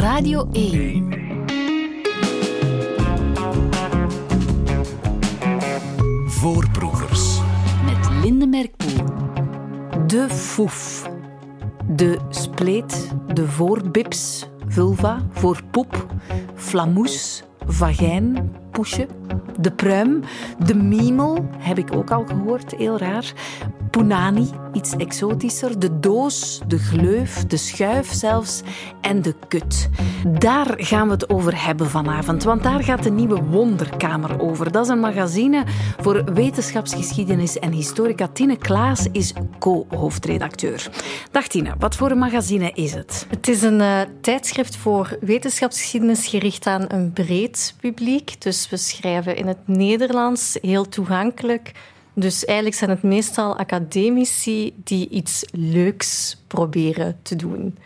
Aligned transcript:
Radio 0.00 0.48
1. 0.52 1.12
Voorproevers. 6.26 7.40
Met 7.84 8.10
Linde 8.22 8.46
Merkpoel. 8.46 9.04
De 10.06 10.28
foef. 10.28 11.10
De 11.86 12.18
spleet, 12.28 13.12
de 13.34 13.48
voorbips, 13.48 14.48
vulva, 14.66 15.22
voorpoep, 15.30 16.06
flamoes, 16.54 17.44
vagijn, 17.66 18.52
poesje. 18.70 19.06
De 19.58 19.72
pruim, 19.72 20.20
de 20.64 20.74
miemel, 20.74 21.48
heb 21.58 21.78
ik 21.78 21.92
ook 21.94 22.10
al 22.10 22.26
gehoord, 22.26 22.74
heel 22.74 22.98
raar. 22.98 23.32
Punani, 23.90 24.50
iets 24.72 24.96
exotischer. 24.96 25.78
De 25.78 26.00
doos, 26.00 26.60
de 26.66 26.78
gleuf, 26.78 27.46
de 27.46 27.56
schuif 27.56 28.12
zelfs. 28.12 28.60
En 29.00 29.22
de 29.22 29.34
kut. 29.48 29.88
Daar 30.38 30.74
gaan 30.76 31.06
we 31.06 31.12
het 31.12 31.28
over 31.28 31.64
hebben 31.64 31.90
vanavond, 31.90 32.42
want 32.42 32.62
daar 32.62 32.84
gaat 32.84 33.02
de 33.02 33.10
nieuwe 33.10 33.42
Wonderkamer 33.42 34.40
over. 34.40 34.72
Dat 34.72 34.84
is 34.84 34.90
een 34.90 35.00
magazine 35.00 35.64
voor 36.00 36.24
wetenschapsgeschiedenis 36.24 37.58
en 37.58 37.72
historica. 37.72 38.28
Tine 38.28 38.56
Klaas 38.56 39.06
is 39.12 39.32
co-hoofdredacteur. 39.58 40.90
Dag 41.30 41.46
Tine, 41.46 41.74
wat 41.78 41.96
voor 41.96 42.10
een 42.10 42.18
magazine 42.18 42.70
is 42.72 42.94
het? 42.94 43.26
Het 43.28 43.48
is 43.48 43.62
een 43.62 43.80
uh, 43.80 44.00
tijdschrift 44.20 44.76
voor 44.76 45.16
wetenschapsgeschiedenis 45.20 46.26
gericht 46.26 46.66
aan 46.66 46.84
een 46.88 47.12
breed 47.12 47.74
publiek. 47.80 48.40
Dus 48.40 48.68
we 48.70 48.76
schrijven 48.76 49.36
in 49.36 49.46
het 49.46 49.68
Nederlands, 49.68 50.58
heel 50.60 50.88
toegankelijk 50.88 51.72
dus 52.20 52.44
eigenlijk 52.44 52.76
zijn 52.76 52.90
het 52.90 53.02
meestal 53.02 53.58
academici 53.58 54.74
die 54.84 55.08
iets 55.08 55.44
leuks 55.52 56.36
proberen 56.46 57.18
te 57.22 57.36
doen. 57.36 57.78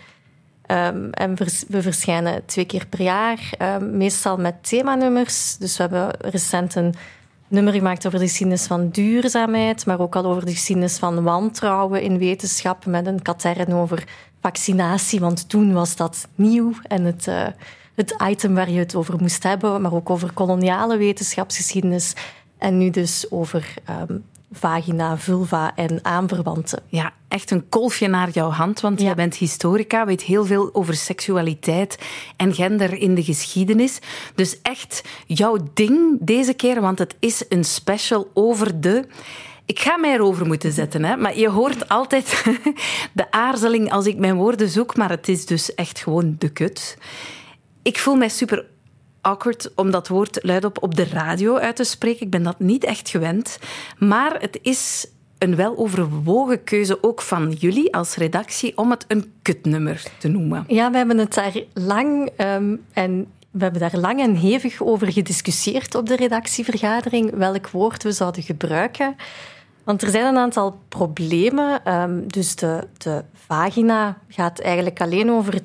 Um, 0.67 1.11
en 1.11 1.37
we 1.69 1.83
verschijnen 1.83 2.45
twee 2.47 2.65
keer 2.65 2.87
per 2.87 3.03
jaar, 3.03 3.51
um, 3.63 3.97
meestal 3.97 4.37
met 4.37 4.55
themanummers. 4.61 5.57
Dus 5.57 5.77
we 5.77 5.83
hebben 5.83 6.17
recent 6.21 6.75
een 6.75 6.95
nummer 7.49 7.73
gemaakt 7.73 8.07
over 8.07 8.19
de 8.19 8.25
geschiedenis 8.27 8.67
van 8.67 8.89
duurzaamheid, 8.89 9.87
maar 9.87 10.01
ook 10.01 10.17
al 10.17 10.25
over 10.25 10.45
de 10.45 10.51
geschiedenis 10.51 10.99
van 10.99 11.23
wantrouwen 11.23 12.03
in 12.03 12.19
wetenschap, 12.19 12.87
met 12.87 13.07
een 13.07 13.23
katern 13.23 13.75
over 13.75 14.05
vaccinatie, 14.41 15.21
want 15.21 15.49
toen 15.49 15.73
was 15.73 15.97
dat 15.97 16.29
nieuw 16.35 16.73
en 16.83 17.05
het, 17.05 17.27
uh, 17.27 17.47
het 17.95 18.17
item 18.29 18.55
waar 18.55 18.71
je 18.71 18.79
het 18.79 18.95
over 18.95 19.21
moest 19.21 19.43
hebben, 19.43 19.81
maar 19.81 19.95
ook 19.95 20.11
over 20.11 20.33
koloniale 20.33 20.97
wetenschapsgeschiedenis 20.97 22.15
en 22.65 22.79
nu 22.79 22.91
dus 22.91 23.27
over 23.31 23.75
um, 24.11 24.25
vagina, 24.53 25.19
vulva 25.19 25.77
en 25.77 25.99
aanverwanten. 26.03 26.83
Ja, 26.87 27.13
echt 27.29 27.51
een 27.51 27.69
kolfje 27.69 28.09
naar 28.09 28.31
jouw 28.31 28.51
hand, 28.51 28.81
want 28.81 28.99
ja. 28.99 29.05
jij 29.05 29.15
bent 29.15 29.35
historica, 29.35 30.07
weet 30.07 30.23
heel 30.23 30.45
veel 30.45 30.71
over 30.73 30.95
seksualiteit 30.95 31.99
en 32.37 32.55
gender 32.55 32.95
in 32.95 33.15
de 33.15 33.23
geschiedenis. 33.23 33.99
Dus 34.35 34.63
echt 34.63 35.03
jouw 35.27 35.59
ding 35.75 36.19
deze 36.21 36.55
keer, 36.55 36.81
want 36.81 36.99
het 36.99 37.15
is 37.19 37.45
een 37.49 37.65
special 37.65 38.31
over 38.35 38.81
de... 38.81 39.07
Ik 39.67 39.79
ga 39.79 39.97
mij 39.97 40.13
erover 40.13 40.47
moeten 40.47 40.73
zetten, 40.73 41.05
hè? 41.05 41.17
maar 41.17 41.39
je 41.39 41.49
hoort 41.49 41.89
altijd 41.89 42.45
de 43.13 43.31
aarzeling 43.31 43.93
als 43.93 44.07
ik 44.07 44.19
mijn 44.19 44.37
woorden 44.37 44.69
zoek, 44.69 44.97
maar 44.97 45.11
het 45.11 45.29
is 45.29 45.47
dus 45.47 45.75
echt 45.75 45.99
gewoon 45.99 46.37
de 46.39 46.49
kut. 46.49 46.99
Ik 47.83 47.99
voel 47.99 48.15
mij 48.15 48.29
super 48.29 48.67
awkward 49.25 49.73
om 49.75 49.91
dat 49.91 50.09
woord 50.09 50.39
luidop 50.43 50.83
op 50.83 50.95
de 50.95 51.05
radio 51.05 51.57
uit 51.57 51.77
te 51.77 51.85
spreken. 51.85 52.25
Ik 52.25 52.31
ben 52.31 52.43
dat 52.43 52.59
niet 52.59 52.85
echt 52.85 53.09
gewend. 53.09 53.59
Maar 53.99 54.41
het 54.41 54.59
is 54.63 55.07
een 55.39 55.57
weloverwogen 55.57 56.65
keuze 56.65 57.03
ook 57.03 57.23
van 57.23 57.51
jullie 57.51 57.95
als 57.95 58.15
redactie 58.15 58.79
om 58.79 58.91
het 58.91 59.05
een 59.09 59.33
kutnummer 59.43 60.03
te 60.19 60.29
noemen. 60.29 60.65
Ja, 60.69 60.91
we 60.91 60.97
hebben 60.97 61.19
het 61.19 61.35
daar 61.35 61.53
lang 61.75 62.31
um, 62.39 62.85
en 62.93 63.27
we 63.51 63.63
hebben 63.63 63.81
daar 63.81 63.97
lang 63.97 64.21
en 64.21 64.35
hevig 64.35 64.83
over 64.83 65.13
gediscussieerd 65.13 65.95
op 65.95 66.07
de 66.07 66.17
redactievergadering 66.17 67.35
welk 67.35 67.69
woord 67.69 68.03
we 68.03 68.13
zouden 68.13 68.43
gebruiken. 68.43 69.17
Want 69.85 70.03
er 70.03 70.11
zijn 70.11 70.25
een 70.25 70.37
aantal 70.37 70.79
problemen. 70.89 71.95
Um, 71.95 72.29
dus 72.29 72.57
de, 72.57 72.87
de 72.99 73.25
vagina 73.35 74.19
gaat 74.29 74.61
eigenlijk 74.61 75.01
alleen 75.01 75.31
over 75.31 75.61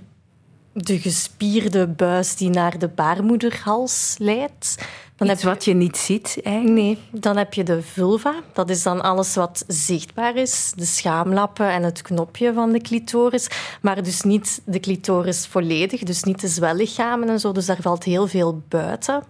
de 0.73 0.99
gespierde 0.99 1.87
buis 1.87 2.35
die 2.35 2.49
naar 2.49 2.79
de 2.79 2.87
baarmoederhals 2.87 4.15
leidt. 4.17 4.75
Dan 5.15 5.27
Iets 5.27 5.41
heb 5.41 5.51
je... 5.51 5.55
wat 5.55 5.65
je 5.65 5.73
niet 5.73 5.97
ziet, 5.97 6.39
eigenlijk? 6.43 6.75
Nee. 6.75 6.97
Dan 7.11 7.37
heb 7.37 7.53
je 7.53 7.63
de 7.63 7.81
vulva. 7.81 8.33
Dat 8.53 8.69
is 8.69 8.83
dan 8.83 9.01
alles 9.01 9.35
wat 9.35 9.63
zichtbaar 9.67 10.35
is. 10.35 10.73
De 10.75 10.85
schaamlappen 10.85 11.71
en 11.71 11.83
het 11.83 12.01
knopje 12.01 12.53
van 12.53 12.71
de 12.71 12.81
clitoris. 12.81 13.47
Maar 13.81 14.03
dus 14.03 14.21
niet 14.21 14.61
de 14.65 14.79
clitoris 14.79 15.47
volledig. 15.47 16.03
Dus 16.03 16.23
niet 16.23 16.41
de 16.41 16.47
zwellichamen 16.47 17.29
en 17.29 17.39
zo. 17.39 17.51
Dus 17.51 17.65
daar 17.65 17.81
valt 17.81 18.03
heel 18.03 18.27
veel 18.27 18.61
buiten. 18.67 19.23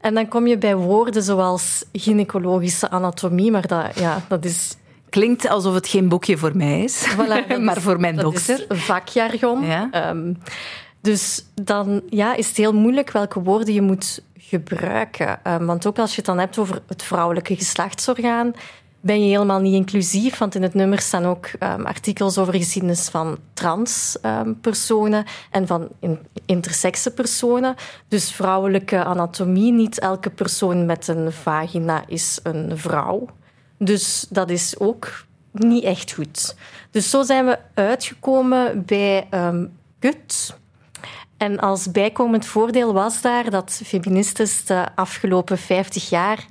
En 0.00 0.14
dan 0.14 0.28
kom 0.28 0.46
je 0.46 0.58
bij 0.58 0.76
woorden 0.76 1.22
zoals 1.22 1.84
gynaecologische 1.92 2.90
anatomie. 2.90 3.50
Maar 3.50 3.66
dat, 3.66 3.98
ja, 3.98 4.24
dat 4.28 4.44
is 4.44 4.76
Klinkt 5.10 5.48
alsof 5.48 5.74
het 5.74 5.88
geen 5.88 6.08
boekje 6.08 6.36
voor 6.36 6.56
mij 6.56 6.82
is, 6.82 7.08
voilà, 7.08 7.58
maar 7.60 7.80
voor 7.80 8.00
mijn 8.00 8.14
dat 8.14 8.24
dokter. 8.24 8.66
Is 8.68 8.84
vakjargon. 8.84 9.66
Ja. 9.66 10.10
Um, 10.10 10.38
dus 11.00 11.44
dan 11.54 12.02
ja, 12.10 12.34
is 12.34 12.48
het 12.48 12.56
heel 12.56 12.74
moeilijk 12.74 13.10
welke 13.10 13.42
woorden 13.42 13.74
je 13.74 13.82
moet 13.82 14.22
gebruiken. 14.38 15.40
Um, 15.46 15.66
want 15.66 15.86
ook 15.86 15.98
als 15.98 16.10
je 16.10 16.16
het 16.16 16.26
dan 16.26 16.38
hebt 16.38 16.58
over 16.58 16.82
het 16.86 17.02
vrouwelijke 17.02 17.56
geslachtsorgaan, 17.56 18.52
ben 19.00 19.24
je 19.24 19.28
helemaal 19.28 19.60
niet 19.60 19.74
inclusief. 19.74 20.38
Want 20.38 20.54
in 20.54 20.62
het 20.62 20.74
nummer 20.74 20.98
staan 20.98 21.24
ook 21.24 21.46
um, 21.60 21.86
artikels 21.86 22.38
over 22.38 22.52
de 22.52 22.58
geschiedenis 22.58 23.08
van 23.08 23.38
transpersonen 23.52 25.24
en 25.50 25.66
van 25.66 25.88
in, 26.00 26.18
intersexe 26.46 27.10
personen. 27.10 27.74
Dus 28.08 28.32
vrouwelijke 28.32 29.04
anatomie. 29.04 29.72
Niet 29.72 29.98
elke 29.98 30.30
persoon 30.30 30.86
met 30.86 31.08
een 31.08 31.32
vagina 31.32 32.02
is 32.06 32.40
een 32.42 32.78
vrouw. 32.78 33.28
Dus 33.78 34.26
dat 34.30 34.50
is 34.50 34.78
ook 34.78 35.24
niet 35.52 35.84
echt 35.84 36.12
goed. 36.12 36.56
Dus 36.90 37.10
zo 37.10 37.22
zijn 37.22 37.46
we 37.46 37.58
uitgekomen 37.74 38.84
bij 38.84 39.26
um, 39.30 39.78
kut. 39.98 40.56
En 41.36 41.58
als 41.58 41.90
bijkomend 41.90 42.46
voordeel 42.46 42.92
was 42.92 43.20
daar 43.20 43.50
dat 43.50 43.80
feministen 43.84 44.48
de 44.66 44.86
afgelopen 44.94 45.58
50 45.58 46.08
jaar 46.08 46.46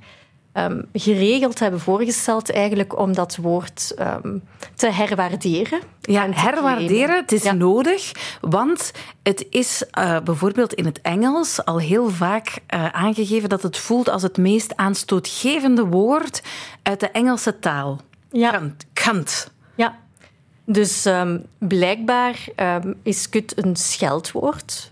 um, 0.52 0.88
geregeld 0.92 1.58
hebben 1.58 1.80
voorgesteld 1.80 2.50
eigenlijk 2.50 2.98
om 2.98 3.14
dat 3.14 3.36
woord 3.36 3.94
um, 3.98 4.42
te 4.74 4.90
herwaarderen. 4.90 5.80
Ja, 6.00 6.30
herwaarderen, 6.30 7.16
het 7.16 7.32
is 7.32 7.42
ja. 7.42 7.52
nodig, 7.52 8.12
want 8.40 8.92
het 9.22 9.46
is 9.50 9.84
uh, 9.98 10.20
bijvoorbeeld 10.20 10.74
in 10.74 10.84
het 10.84 11.00
Engels 11.00 11.64
al 11.64 11.78
heel 11.78 12.08
vaak 12.08 12.58
uh, 12.74 12.88
aangegeven 12.88 13.48
dat 13.48 13.62
het 13.62 13.78
voelt 13.78 14.08
als 14.08 14.22
het 14.22 14.36
meest 14.36 14.76
aanstootgevende 14.76 15.84
woord 15.84 16.42
uit 16.82 17.00
de 17.00 17.10
Engelse 17.10 17.58
taal. 17.58 18.00
Ja. 18.30 18.50
Kant. 18.50 18.86
kant. 18.92 19.50
Ja. 19.74 19.98
Dus 20.64 21.04
um, 21.06 21.46
blijkbaar 21.58 22.44
is 23.02 23.28
kut 23.28 23.64
een 23.64 23.76
scheldwoord. 23.76 24.90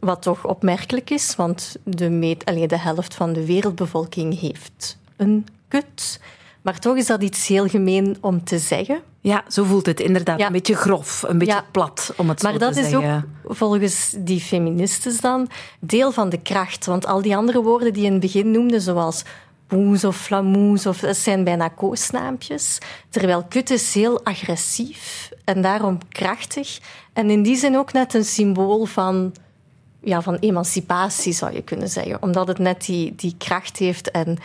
Wat 0.00 0.22
toch 0.22 0.46
opmerkelijk 0.46 1.10
is, 1.10 1.36
want 1.36 1.76
de, 1.84 2.10
meet, 2.10 2.44
allee, 2.44 2.66
de 2.66 2.78
helft 2.78 3.14
van 3.14 3.32
de 3.32 3.46
wereldbevolking 3.46 4.40
heeft 4.40 4.98
een 5.16 5.46
kut. 5.68 6.20
Maar 6.62 6.78
toch 6.78 6.96
is 6.96 7.06
dat 7.06 7.22
iets 7.22 7.46
heel 7.46 7.68
gemeen 7.68 8.16
om 8.20 8.44
te 8.44 8.58
zeggen. 8.58 9.02
Ja, 9.20 9.44
zo 9.48 9.64
voelt 9.64 9.86
het 9.86 10.00
inderdaad. 10.00 10.38
Ja. 10.38 10.46
Een 10.46 10.52
beetje 10.52 10.74
grof, 10.74 11.24
een 11.28 11.38
beetje 11.38 11.54
ja. 11.54 11.64
plat, 11.70 12.12
om 12.16 12.28
het 12.28 12.42
maar 12.42 12.52
zo 12.52 12.58
te 12.58 12.74
zeggen. 12.74 13.00
Maar 13.00 13.10
dat 13.10 13.22
is 13.44 13.50
ook, 13.50 13.56
volgens 13.56 14.14
die 14.18 14.40
feministen 14.40 15.16
dan, 15.20 15.48
deel 15.80 16.12
van 16.12 16.28
de 16.28 16.40
kracht. 16.40 16.86
Want 16.86 17.06
al 17.06 17.22
die 17.22 17.36
andere 17.36 17.62
woorden 17.62 17.92
die 17.92 18.02
je 18.02 18.06
in 18.06 18.12
het 18.12 18.22
begin 18.22 18.50
noemde, 18.50 18.80
zoals 18.80 19.24
poes 19.66 20.04
of 20.04 20.16
flamoes, 20.16 20.86
of, 20.86 20.98
dat 20.98 21.16
zijn 21.16 21.44
bijna 21.44 21.68
koosnaampjes. 21.68 22.78
Terwijl 23.08 23.44
kut 23.48 23.70
is 23.70 23.94
heel 23.94 24.24
agressief 24.24 25.30
en 25.44 25.62
daarom 25.62 25.98
krachtig. 26.08 26.78
En 27.12 27.30
in 27.30 27.42
die 27.42 27.56
zin 27.56 27.76
ook 27.76 27.92
net 27.92 28.14
een 28.14 28.24
symbool 28.24 28.84
van 28.84 29.32
ja, 30.02 30.22
van 30.22 30.36
emancipatie, 30.36 31.32
zou 31.32 31.54
je 31.54 31.62
kunnen 31.62 31.88
zeggen. 31.88 32.22
Omdat 32.22 32.48
het 32.48 32.58
net 32.58 32.84
die, 32.84 33.14
die 33.14 33.34
kracht 33.38 33.76
heeft 33.76 34.10
en 34.10 34.38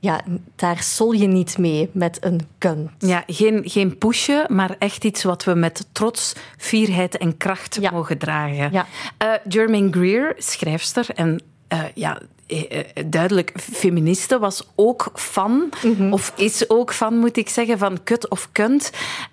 ja, 0.00 0.20
daar 0.56 0.82
sol 0.82 1.12
je 1.12 1.26
niet 1.26 1.58
mee 1.58 1.90
met 1.92 2.18
een 2.20 2.40
kunt. 2.58 2.90
Ja, 2.98 3.22
geen, 3.26 3.62
geen 3.64 3.98
pushen, 3.98 4.46
maar 4.48 4.76
echt 4.78 5.04
iets 5.04 5.22
wat 5.22 5.44
we 5.44 5.54
met 5.54 5.86
trots, 5.92 6.34
fierheid 6.56 7.18
en 7.18 7.36
kracht 7.36 7.78
ja. 7.80 7.90
mogen 7.90 8.18
dragen. 8.18 8.72
Ja. 8.72 8.86
Uh, 9.22 9.28
Germaine 9.48 9.90
Greer, 9.90 10.34
schrijfster 10.38 11.06
en 11.14 11.40
uh, 11.72 11.84
ja, 11.94 12.20
eh, 12.50 12.84
duidelijk 13.06 13.52
feministe, 13.56 14.38
was 14.38 14.68
ook 14.74 15.10
fan, 15.14 15.72
mm 15.82 15.94
-hmm. 15.94 16.12
of 16.12 16.32
is 16.36 16.70
ook 16.70 16.92
fan, 16.92 17.16
moet 17.16 17.36
ik 17.36 17.48
zeggen, 17.48 17.78
van 17.78 18.02
kut 18.02 18.28
of 18.28 18.48
kunt. 18.52 18.90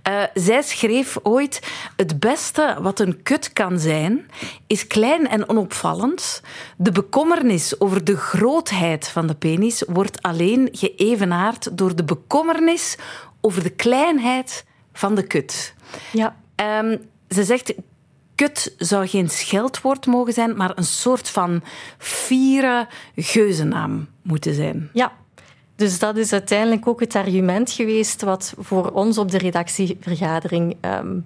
Uh, 0.10 0.24
zij 0.34 0.62
schreef 0.62 1.18
ooit: 1.24 1.62
Het 1.96 2.20
beste 2.20 2.78
wat 2.82 3.00
een 3.00 3.24
kut 3.24 3.54
kan 3.54 3.80
zijn, 3.80 4.30
is 4.68 4.88
klein 4.88 5.28
en 5.28 5.50
onopvallend. 5.50 6.42
De 6.78 6.92
bekommernis 6.92 7.80
over 7.80 8.04
de 8.04 8.18
grootheid 8.18 9.08
van 9.08 9.28
de 9.28 9.36
penis 9.36 9.84
wordt 9.88 10.22
alleen 10.22 10.70
geëvenaard 10.72 11.78
door 11.78 11.96
de 11.96 12.04
bekommernis 12.04 12.98
over 13.42 13.64
de 13.64 13.70
kleinheid 13.70 14.66
van 14.94 15.16
de 15.16 15.24
kut. 15.28 15.74
Ja. 16.12 16.36
Um, 16.82 17.00
ze 17.30 17.44
zegt 17.44 17.74
kut 18.38 18.74
zou 18.78 19.08
geen 19.08 19.30
scheldwoord 19.30 20.06
mogen 20.06 20.34
zijn, 20.34 20.56
maar 20.56 20.72
een 20.76 20.84
soort 20.84 21.30
van 21.30 21.64
fiere 21.98 22.88
geuzennaam 23.16 24.08
moeten 24.22 24.54
zijn. 24.54 24.90
Ja, 24.94 25.12
dus 25.76 26.00
dat 26.00 26.18
is 26.18 26.34
uiteindelijk 26.34 26.88
ook 26.88 27.00
het 27.00 27.16
argument 27.16 27.72
geweest 27.72 28.22
wat 28.22 28.54
voor 28.58 28.92
ons 28.92 29.18
op 29.18 29.32
de 29.32 29.38
redactievergadering 29.38 30.76
um, 30.82 31.26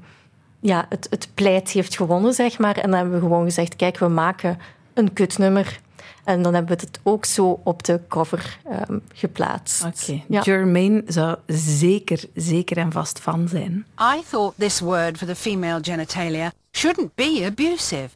ja, 0.62 0.86
het, 0.90 1.08
het 1.10 1.28
pleit 1.34 1.70
heeft 1.70 1.96
gewonnen, 1.96 2.34
zeg 2.34 2.60
maar. 2.60 2.76
En 2.76 2.90
dan 2.90 3.00
hebben 3.00 3.14
we 3.14 3.20
gewoon 3.20 3.44
gezegd, 3.44 3.76
kijk, 3.76 3.98
we 3.98 4.08
maken 4.08 4.60
een 4.94 5.14
kutnummer. 5.14 5.80
En 6.24 6.42
dan 6.42 6.54
hebben 6.54 6.78
we 6.78 6.84
het 6.86 7.00
ook 7.04 7.26
zo 7.26 7.60
op 7.64 7.84
de 7.84 8.00
cover 8.08 8.58
um, 8.90 9.02
geplaatst. 9.14 9.84
Oké. 9.84 10.22
Okay. 10.28 10.44
Germaine 10.44 11.04
zou 11.08 11.38
zeker, 11.48 12.24
zeker 12.36 12.78
en 12.78 12.92
vast 12.92 13.20
van 13.20 13.48
zijn. 13.48 13.86
I 14.00 14.22
thought 14.30 14.54
this 14.58 14.80
word 14.80 15.18
for 15.18 15.28
the 15.28 15.36
female 15.36 15.80
genitalia 15.82 16.52
shouldn't 16.72 17.16
be 17.16 17.44
abusive. 17.46 18.10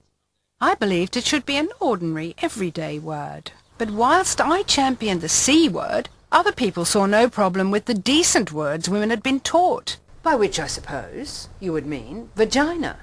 I 0.62 0.74
believed 0.80 1.16
it 1.16 1.26
should 1.26 1.46
be 1.46 1.58
an 1.58 1.74
ordinary, 1.80 2.34
everyday 2.36 3.02
word. 3.02 3.54
But 3.78 3.90
whilst 3.90 4.40
I 4.40 4.64
championed 4.66 5.22
the 5.22 5.28
C 5.28 5.70
word, 5.70 6.10
other 6.32 6.54
people 6.54 6.86
saw 6.86 7.06
no 7.06 7.30
problem 7.30 7.72
with 7.72 7.86
the 7.86 8.02
decent 8.02 8.52
words 8.52 8.88
women 8.88 9.10
had 9.10 9.22
been 9.22 9.40
taught. 9.40 9.98
By 10.24 10.36
which 10.36 10.60
I 10.60 10.68
suppose 10.68 11.50
you 11.60 11.72
would 11.72 11.86
mean 11.86 12.30
vagina. 12.36 12.96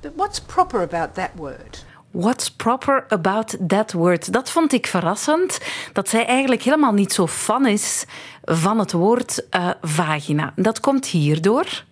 But 0.00 0.16
what's 0.16 0.40
proper 0.40 0.82
about 0.82 1.14
that 1.14 1.36
word? 1.36 1.80
What's 2.10 2.48
proper 2.50 3.04
about 3.08 3.68
that 3.68 3.92
word? 3.92 4.32
Dat 4.32 4.50
vond 4.50 4.72
ik 4.72 4.86
verrassend, 4.86 5.58
dat 5.92 6.08
zij 6.08 6.26
eigenlijk 6.26 6.62
helemaal 6.62 6.92
niet 6.92 7.12
zo 7.12 7.26
fan 7.26 7.66
is 7.66 8.04
van 8.44 8.78
het 8.78 8.92
woord 8.92 9.46
uh, 9.50 9.70
vagina. 9.82 10.52
Dat 10.56 10.80
komt 10.80 11.06
hierdoor. 11.06 11.84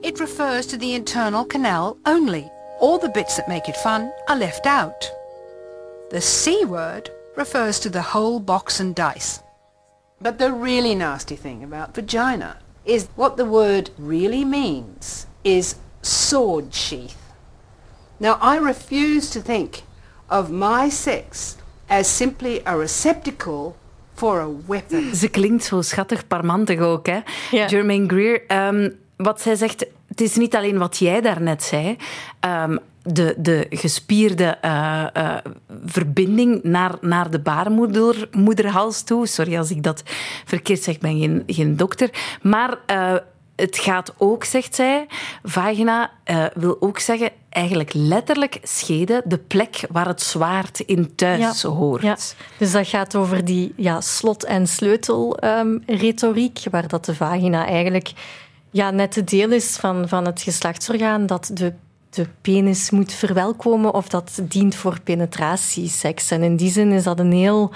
It 0.00 0.18
refers 0.18 0.66
to 0.66 0.76
the 0.76 0.86
internal 0.86 1.46
canal 1.46 1.96
only. 2.02 2.50
All 2.80 2.98
the 2.98 3.10
bits 3.10 3.34
that 3.34 3.46
make 3.46 3.68
it 3.68 3.76
fun 3.76 4.12
are 4.24 4.38
left 4.38 4.66
out. 4.66 5.12
The 6.08 6.20
C 6.20 6.66
word 6.66 7.12
refers 7.36 7.78
to 7.78 7.90
the 7.90 8.02
whole 8.12 8.40
box 8.40 8.80
and 8.80 8.96
dice. 8.96 9.40
But 10.18 10.38
the 10.38 10.52
really 10.60 10.94
nasty 10.94 11.36
thing 11.36 11.64
about 11.72 11.94
vagina 11.94 12.56
is 12.84 13.06
what 13.14 13.36
the 13.36 13.46
word 13.46 13.90
really 13.98 14.44
means 14.44 15.26
is 15.42 15.74
sword 16.00 16.74
sheath. 16.74 17.21
Now, 18.22 18.36
I 18.40 18.58
refuse 18.58 19.30
to 19.30 19.40
think 19.40 19.74
of 20.28 20.48
my 20.48 20.90
sex 20.90 21.56
as 21.86 22.16
simply 22.16 22.60
a 22.64 22.76
receptacle 22.76 23.74
for 24.14 24.40
a 24.40 24.48
weapon. 24.66 25.14
Ze 25.14 25.28
klinkt 25.28 25.64
zo 25.64 25.80
schattig 25.80 26.26
parmantig 26.26 26.78
ook, 26.78 27.06
hè? 27.06 27.20
Ja. 27.50 27.68
Germaine 27.68 28.08
Greer. 28.08 28.42
Um, 28.48 28.98
wat 29.16 29.40
zij 29.40 29.54
zegt, 29.54 29.86
het 30.08 30.20
is 30.20 30.36
niet 30.36 30.56
alleen 30.56 30.78
wat 30.78 30.98
jij 30.98 31.20
daarnet 31.20 31.62
zei. 31.62 31.96
Um, 32.40 32.78
de, 33.02 33.34
de 33.38 33.66
gespierde 33.70 34.58
uh, 34.64 35.06
uh, 35.16 35.36
verbinding 35.84 36.62
naar, 36.62 36.94
naar 37.00 37.30
de 37.30 37.40
baarmoederhals 37.40 39.02
toe. 39.02 39.26
Sorry 39.26 39.58
als 39.58 39.70
ik 39.70 39.82
dat 39.82 40.02
verkeerd 40.44 40.82
zeg, 40.82 40.94
ik 40.94 41.00
ben 41.00 41.18
geen, 41.18 41.42
geen 41.46 41.76
dokter. 41.76 42.10
Maar 42.42 42.78
uh, 42.90 43.14
het 43.62 43.78
gaat 43.78 44.14
ook, 44.18 44.44
zegt 44.44 44.74
zij, 44.74 45.06
vagina 45.42 46.10
wil 46.54 46.76
ook 46.80 46.98
zeggen 46.98 47.30
eigenlijk 47.48 47.92
letterlijk 47.92 48.58
scheden, 48.62 49.22
de 49.24 49.38
plek 49.38 49.86
waar 49.90 50.06
het 50.06 50.22
zwaard 50.22 50.80
in 50.80 51.14
thuis 51.14 51.62
hoort. 51.62 52.02
Ja. 52.02 52.16
Dus 52.58 52.72
dat 52.72 52.88
gaat 52.88 53.16
over 53.16 53.44
die 53.44 53.72
ja, 53.76 54.00
slot- 54.00 54.44
en 54.44 54.66
sleutelretoriek, 54.66 56.64
um, 56.64 56.70
waar 56.70 56.88
dat 56.88 57.04
de 57.04 57.14
vagina 57.14 57.66
eigenlijk 57.66 58.12
ja, 58.70 58.90
net 58.90 59.14
het 59.14 59.28
deel 59.28 59.50
is 59.50 59.76
van, 59.76 60.08
van 60.08 60.26
het 60.26 60.42
geslachtsorgaan 60.42 61.26
dat 61.26 61.50
de 61.54 61.72
de 62.14 62.26
penis 62.40 62.90
moet 62.90 63.12
verwelkomen 63.12 63.94
of 63.94 64.08
dat 64.08 64.40
dient 64.42 64.74
voor 64.74 65.00
penetratieseks. 65.00 66.30
En 66.30 66.42
in 66.42 66.56
die 66.56 66.70
zin 66.70 66.92
is 66.92 67.04
dat 67.04 67.18
een 67.18 67.32
heel, 67.32 67.70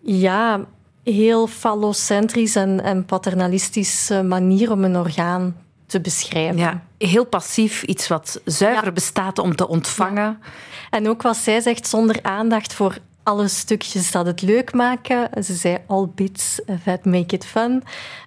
ja, 0.00 0.60
heel 1.04 1.46
fallocentrisch 1.46 2.56
en, 2.56 2.80
en 2.80 3.04
paternalistische 3.04 4.22
manier 4.22 4.70
om 4.70 4.84
een 4.84 4.96
orgaan 4.96 5.56
te 5.86 6.00
beschrijven. 6.00 6.56
Ja, 6.56 6.82
heel 6.98 7.24
passief, 7.24 7.82
iets 7.82 8.08
wat 8.08 8.40
zuiver 8.44 8.92
bestaat 8.92 9.38
om 9.38 9.56
te 9.56 9.68
ontvangen. 9.68 10.38
En 10.90 11.08
ook 11.08 11.22
wat 11.22 11.36
zij 11.36 11.60
zegt, 11.60 11.88
zonder 11.88 12.18
aandacht 12.22 12.74
voor 12.74 12.98
alle 13.22 13.48
stukjes 13.48 14.10
dat 14.10 14.26
het 14.26 14.42
leuk 14.42 14.72
maken. 14.72 15.44
Ze 15.44 15.54
zei 15.54 15.78
all 15.86 16.08
bits 16.14 16.60
that 16.84 17.04
make 17.04 17.34
it 17.34 17.44
fun. 17.44 17.82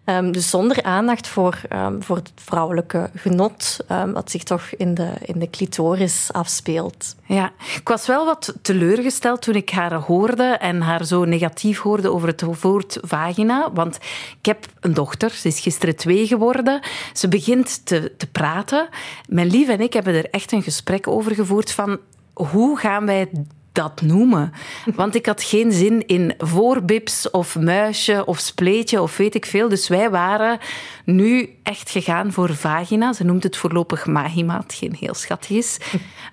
Um, 0.05 0.31
dus 0.31 0.49
zonder 0.49 0.83
aandacht 0.83 1.27
voor, 1.27 1.61
um, 1.73 2.03
voor 2.03 2.15
het 2.15 2.31
vrouwelijke 2.35 3.09
genot, 3.15 3.77
um, 3.91 4.13
wat 4.13 4.31
zich 4.31 4.43
toch 4.43 4.63
in 4.77 4.93
de, 4.93 5.11
in 5.21 5.39
de 5.39 5.49
clitoris 5.49 6.29
afspeelt. 6.31 7.15
Ja, 7.25 7.51
ik 7.75 7.87
was 7.87 8.07
wel 8.07 8.25
wat 8.25 8.53
teleurgesteld 8.61 9.41
toen 9.41 9.55
ik 9.55 9.69
haar 9.69 9.93
hoorde 9.93 10.43
en 10.43 10.81
haar 10.81 11.05
zo 11.05 11.25
negatief 11.25 11.79
hoorde 11.79 12.11
over 12.11 12.27
het 12.27 12.61
woord 12.61 12.97
vagina. 13.01 13.71
Want 13.73 13.95
ik 14.39 14.45
heb 14.45 14.65
een 14.79 14.93
dochter, 14.93 15.29
ze 15.29 15.47
is 15.47 15.59
gisteren 15.59 15.95
twee 15.95 16.27
geworden. 16.27 16.79
Ze 17.13 17.27
begint 17.27 17.85
te, 17.85 18.13
te 18.17 18.27
praten. 18.27 18.87
Mijn 19.27 19.47
lief 19.47 19.69
en 19.69 19.81
ik 19.81 19.93
hebben 19.93 20.13
er 20.13 20.29
echt 20.29 20.51
een 20.51 20.63
gesprek 20.63 21.07
over 21.07 21.35
gevoerd 21.35 21.71
van 21.71 21.99
hoe 22.33 22.77
gaan 22.77 23.05
wij 23.05 23.29
dat 23.75 24.01
noemen. 24.01 24.53
Want 24.95 25.15
ik 25.15 25.25
had 25.25 25.43
geen 25.43 25.71
zin 25.71 26.07
in 26.07 26.33
voorbips 26.37 27.29
of 27.29 27.55
muisje 27.55 28.25
of 28.25 28.39
spleetje 28.39 29.01
of 29.01 29.17
weet 29.17 29.35
ik 29.35 29.45
veel. 29.45 29.69
Dus 29.69 29.87
wij 29.87 30.09
waren 30.09 30.59
nu 31.05 31.49
echt 31.63 31.89
gegaan 31.89 32.31
voor 32.31 32.55
vagina. 32.55 33.13
Ze 33.13 33.23
noemt 33.23 33.43
het 33.43 33.57
voorlopig 33.57 34.05
magima, 34.05 34.63
geen 34.67 34.95
heel 34.99 35.13
schattig 35.13 35.49
is. 35.57 35.77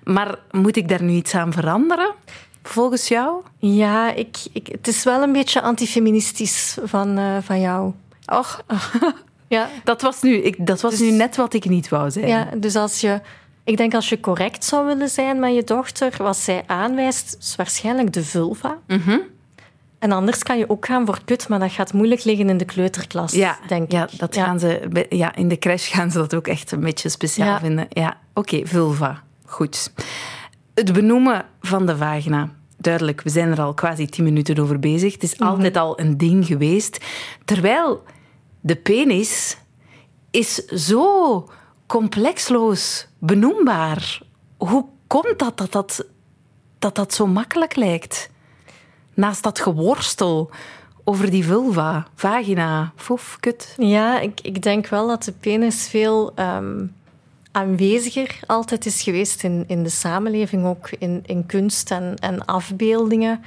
Maar 0.03 0.39
moet 0.51 0.75
ik 0.75 0.87
daar 0.87 1.03
nu 1.03 1.11
iets 1.11 1.35
aan 1.35 1.53
veranderen? 1.53 2.13
Volgens 2.63 3.07
jou? 3.07 3.41
Ja, 3.57 4.13
ik, 4.13 4.37
ik, 4.51 4.67
het 4.67 4.87
is 4.87 5.03
wel 5.03 5.21
een 5.21 5.31
beetje 5.31 5.61
antifeministisch 5.61 6.77
van, 6.83 7.19
uh, 7.19 7.37
van 7.41 7.59
jou. 7.59 7.93
Och, 8.25 8.63
ja. 9.47 9.69
dat 9.83 10.01
was, 10.01 10.21
nu, 10.21 10.35
ik, 10.35 10.65
dat 10.65 10.81
was 10.81 10.91
dus, 10.91 10.99
nu 10.99 11.11
net 11.11 11.35
wat 11.35 11.53
ik 11.53 11.65
niet 11.65 11.89
wou 11.89 12.11
zijn. 12.11 12.27
Ja, 12.27 12.49
dus 12.57 12.75
als 12.75 13.01
je 13.01 13.21
ik 13.63 13.77
denk 13.77 13.93
als 13.93 14.09
je 14.09 14.19
correct 14.19 14.65
zou 14.65 14.85
willen 14.85 15.09
zijn 15.09 15.39
met 15.39 15.55
je 15.55 15.63
dochter, 15.63 16.13
wat 16.17 16.37
zij 16.37 16.63
aanwijst, 16.67 17.37
is 17.39 17.55
waarschijnlijk 17.55 18.13
de 18.13 18.23
vulva. 18.23 18.77
Mm 18.87 19.21
En 19.99 20.11
anders 20.11 20.43
kan 20.43 20.57
je 20.57 20.69
ook 20.69 20.85
gaan 20.85 21.05
voor 21.05 21.19
kut, 21.25 21.47
maar 21.47 21.59
dat 21.59 21.71
gaat 21.71 21.93
moeilijk 21.93 22.23
liggen 22.23 22.49
in 22.49 22.57
de 22.57 22.65
kleuterklas, 22.65 23.31
ja, 23.31 23.59
denk 23.67 23.91
ja, 23.91 24.03
ik. 24.03 24.19
Dat 24.19 24.35
Gaan 24.35 24.59
ze, 24.59 25.05
ja, 25.09 25.35
in 25.35 25.47
de 25.47 25.59
crash 25.59 25.91
gaan 25.91 26.11
ze 26.11 26.17
dat 26.17 26.35
ook 26.35 26.47
echt 26.47 26.71
een 26.71 26.79
beetje 26.79 27.09
speciaal 27.09 27.59
vinden. 27.59 27.87
Ja, 27.89 28.17
oké, 28.33 28.61
vulva. 28.65 29.23
Goed. 29.45 29.93
Het 30.73 30.93
benoemen 30.93 31.45
van 31.61 31.85
de 31.85 31.97
vagina. 31.97 32.49
Duidelijk, 32.77 33.21
we 33.21 33.29
zijn 33.29 33.51
er 33.51 33.61
al 33.61 33.73
quasi 33.73 34.05
tien 34.05 34.23
minuten 34.23 34.59
over 34.59 34.79
bezig. 34.79 35.13
Het 35.13 35.23
is 35.23 35.35
mhm. 35.35 35.49
altijd 35.49 35.77
al 35.77 35.99
een 35.99 36.17
ding 36.17 36.45
geweest. 36.45 37.05
Terwijl 37.45 38.03
de 38.61 38.75
penis 38.75 39.57
is 40.31 40.55
zo 40.65 41.49
complexloos 41.87 43.07
benoembaar. 43.25 44.21
Hoe 44.57 44.85
komt 45.07 45.39
dat 45.39 45.57
dat 45.57 45.71
dat, 45.71 46.05
dat 46.79 46.95
dat 46.95 47.13
zo 47.13 47.27
makkelijk 47.27 47.75
lijkt? 47.75 48.29
Naast 49.13 49.43
dat 49.43 49.59
geworstel 49.59 50.49
over 51.03 51.31
die 51.31 51.45
vulva, 51.45 52.07
vagina, 52.15 52.93
foef, 52.95 53.37
kut. 53.39 53.75
Ja, 53.77 54.19
ik, 54.19 54.41
ik 54.41 54.61
denk 54.61 54.87
wel 54.87 55.07
dat 55.07 55.23
de 55.23 55.31
penis 55.31 55.87
veel 55.87 56.33
um, 56.39 56.95
aanweziger 57.51 58.39
altijd 58.45 58.85
is 58.85 59.01
geweest 59.01 59.43
in, 59.43 59.63
in 59.67 59.83
de 59.83 59.89
samenleving, 59.89 60.65
ook 60.65 60.89
in, 60.89 61.23
in 61.25 61.45
kunst 61.45 61.91
en, 61.91 62.15
en 62.15 62.45
afbeeldingen. 62.45 63.43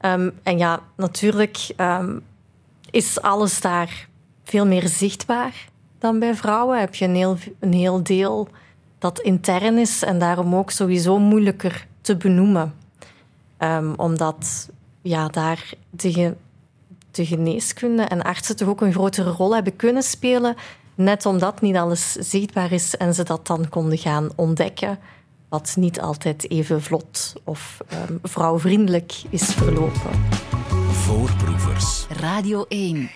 Um, 0.00 0.32
en 0.42 0.58
ja, 0.58 0.80
natuurlijk 0.96 1.74
um, 1.76 2.22
is 2.90 3.20
alles 3.20 3.60
daar 3.60 4.08
veel 4.44 4.66
meer 4.66 4.88
zichtbaar 4.88 5.68
dan 5.98 6.18
bij 6.18 6.34
vrouwen. 6.34 6.80
Heb 6.80 6.94
je 6.94 7.04
een 7.04 7.14
heel, 7.14 7.36
een 7.60 7.72
heel 7.72 8.02
deel 8.02 8.48
dat 9.04 9.20
intern 9.20 9.78
is 9.78 10.02
en 10.02 10.18
daarom 10.18 10.54
ook 10.54 10.70
sowieso 10.70 11.18
moeilijker 11.18 11.86
te 12.00 12.16
benoemen. 12.16 12.74
Um, 13.58 13.94
omdat 13.96 14.70
ja, 15.02 15.28
daar 15.28 15.72
de, 15.90 16.34
de 17.10 17.26
geneeskunde 17.26 18.02
en 18.02 18.22
artsen 18.22 18.56
toch 18.56 18.68
ook 18.68 18.80
een 18.80 18.92
grotere 18.92 19.30
rol 19.30 19.54
hebben 19.54 19.76
kunnen 19.76 20.02
spelen. 20.02 20.56
Net 20.94 21.26
omdat 21.26 21.60
niet 21.60 21.76
alles 21.76 22.12
zichtbaar 22.12 22.72
is 22.72 22.96
en 22.96 23.14
ze 23.14 23.22
dat 23.22 23.46
dan 23.46 23.68
konden 23.68 23.98
gaan 23.98 24.30
ontdekken. 24.34 24.98
Wat 25.48 25.74
niet 25.76 26.00
altijd 26.00 26.50
even 26.50 26.82
vlot 26.82 27.32
of 27.44 27.78
um, 28.08 28.18
vrouwvriendelijk 28.22 29.22
is 29.30 29.42
verlopen. 29.42 30.10
Voorproevers. 30.90 32.06
Radio 32.08 32.64
1. 32.68 33.10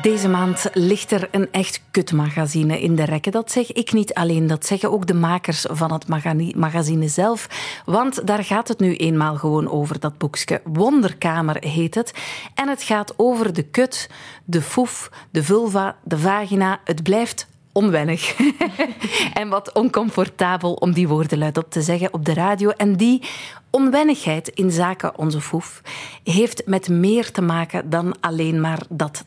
Deze 0.00 0.28
maand 0.28 0.70
ligt 0.72 1.12
er 1.12 1.28
een 1.30 1.48
echt 1.50 1.82
kutmagazine 1.90 2.80
in 2.80 2.96
de 2.96 3.04
rekken. 3.04 3.32
Dat 3.32 3.50
zeg 3.50 3.72
ik 3.72 3.92
niet 3.92 4.14
alleen, 4.14 4.46
dat 4.46 4.66
zeggen 4.66 4.92
ook 4.92 5.06
de 5.06 5.14
makers 5.14 5.66
van 5.70 5.92
het 5.92 6.08
magazine 6.54 7.08
zelf. 7.08 7.48
Want 7.84 8.26
daar 8.26 8.44
gaat 8.44 8.68
het 8.68 8.80
nu 8.80 8.96
eenmaal 8.96 9.36
gewoon 9.36 9.70
over, 9.70 10.00
dat 10.00 10.18
boekje. 10.18 10.60
Wonderkamer 10.64 11.64
heet 11.64 11.94
het. 11.94 12.14
En 12.54 12.68
het 12.68 12.82
gaat 12.82 13.14
over 13.16 13.52
de 13.52 13.62
kut, 13.62 14.10
de 14.44 14.62
foef, 14.62 15.10
de 15.30 15.42
vulva, 15.42 15.96
de 16.04 16.18
vagina. 16.18 16.80
Het 16.84 17.02
blijft 17.02 17.46
onwennig 17.72 18.36
en 19.34 19.48
wat 19.48 19.72
oncomfortabel 19.72 20.72
om 20.72 20.92
die 20.92 21.08
woorden 21.08 21.38
luidop 21.38 21.70
te 21.70 21.82
zeggen 21.82 22.12
op 22.12 22.24
de 22.24 22.34
radio. 22.34 22.68
En 22.68 22.96
die 22.96 23.22
onwennigheid 23.70 24.48
in 24.48 24.70
zaken 24.70 25.18
onze 25.18 25.40
foef 25.40 25.82
heeft 26.24 26.62
met 26.66 26.88
meer 26.88 27.30
te 27.30 27.42
maken 27.42 27.90
dan 27.90 28.14
alleen 28.20 28.60
maar 28.60 28.82
dat 28.88 29.24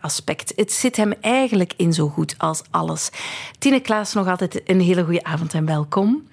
aspect. 0.00 0.52
Het 0.56 0.72
zit 0.72 0.96
hem 0.96 1.12
eigenlijk 1.20 1.72
in 1.76 1.92
zo 1.92 2.08
goed 2.08 2.34
als 2.38 2.62
alles. 2.70 3.10
Tine 3.58 3.80
Klaas, 3.80 4.12
nog 4.12 4.28
altijd 4.28 4.62
een 4.64 4.80
hele 4.80 5.04
goede 5.04 5.24
avond 5.24 5.54
en 5.54 5.66
welkom. 5.66 6.26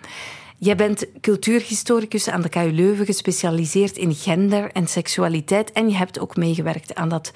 Jij 0.58 0.76
bent 0.76 1.06
cultuurhistoricus 1.22 2.30
aan 2.30 2.42
de 2.42 2.50
KU 2.50 2.72
Leuven, 2.72 3.06
gespecialiseerd 3.06 3.98
in 3.98 4.14
gender 4.14 4.72
en 4.72 4.88
seksualiteit. 4.88 5.72
En 5.72 5.90
je 5.90 5.96
hebt 5.96 6.20
ook 6.20 6.36
meegewerkt 6.36 6.96
aan 6.96 7.10
dat, 7.10 7.32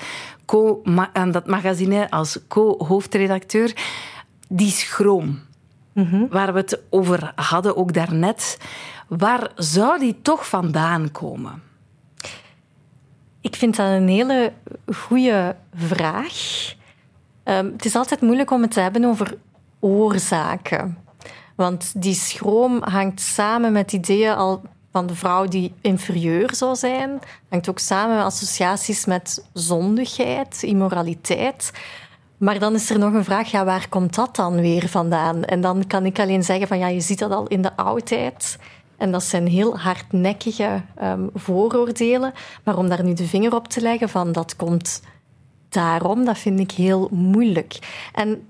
co 0.46 0.82
aan 1.14 1.32
dat 1.32 1.48
magazine 1.48 2.10
als 2.10 2.40
co-hoofdredacteur. 2.48 3.74
Die 4.48 4.72
schroom, 4.72 5.40
mhm. 5.94 6.28
waar 6.30 6.54
we 6.54 6.60
het 6.60 6.80
over 6.90 7.32
hadden 7.36 7.78
ook 7.78 7.94
daarnet, 7.94 8.58
waar 9.08 9.52
zou 9.56 10.00
die 10.00 10.22
toch 10.22 10.48
vandaan 10.48 11.12
komen? 11.12 11.62
Ik 13.44 13.56
vind 13.56 13.76
dat 13.76 13.88
een 13.88 14.08
hele 14.08 14.54
goede 14.96 15.56
vraag. 15.76 16.74
Um, 17.44 17.72
het 17.72 17.86
is 17.86 17.96
altijd 17.96 18.22
moeilijk 18.22 18.52
om 18.52 18.62
het 18.62 18.72
te 18.72 18.80
hebben 18.80 19.06
over 19.06 19.38
oorzaken. 19.80 20.98
Want 21.56 22.02
die 22.02 22.14
schroom 22.14 22.84
hangt 22.84 23.22
samen 23.22 23.72
met 23.72 23.94
ideeën 23.94 24.36
al 24.36 24.62
van 24.92 25.08
de 25.08 25.16
vrouw 25.16 25.46
die 25.46 25.74
inferieur 25.82 26.56
zou 26.56 26.76
zijn. 26.76 27.20
Hangt 27.50 27.70
ook 27.70 27.80
samen 27.80 28.16
met 28.16 28.26
associaties 28.26 29.06
met 29.06 29.46
zondigheid, 29.54 30.64
immoraliteit. 30.64 31.72
Maar 32.38 32.60
dan 32.60 32.74
is 32.74 32.90
er 32.90 33.00
nog 33.00 33.14
een 33.14 33.24
vraag, 33.24 33.52
ja, 33.52 33.66
waar 33.66 33.90
komt 33.90 34.16
dat 34.16 34.36
dan 34.36 34.62
weer 34.62 34.90
vandaan? 34.90 35.44
En 35.44 35.62
dan 35.62 35.88
kan 35.88 36.06
ik 36.06 36.20
alleen 36.20 36.44
zeggen 36.44 36.68
van 36.68 36.78
ja, 36.78 36.88
je 36.88 37.02
ziet 37.02 37.20
dat 37.20 37.32
al 37.32 37.48
in 37.48 37.62
de 37.62 37.76
oudheid. 37.76 38.58
En 38.98 39.12
dat 39.12 39.24
zijn 39.24 39.48
heel 39.48 39.80
hardnekkige 39.80 40.82
um, 41.02 41.30
vooroordelen. 41.34 42.34
Maar 42.64 42.78
om 42.78 42.90
daar 42.90 43.04
nu 43.04 43.14
de 43.14 43.28
vinger 43.28 43.56
op 43.56 43.68
te 43.68 43.82
leggen 43.82 44.10
van 44.10 44.32
dat 44.32 44.56
komt 44.56 45.02
daarom, 45.70 46.26
dat 46.26 46.38
vind 46.38 46.60
ik 46.60 46.72
heel 46.72 47.10
moeilijk. 47.12 47.80
En 48.14 48.48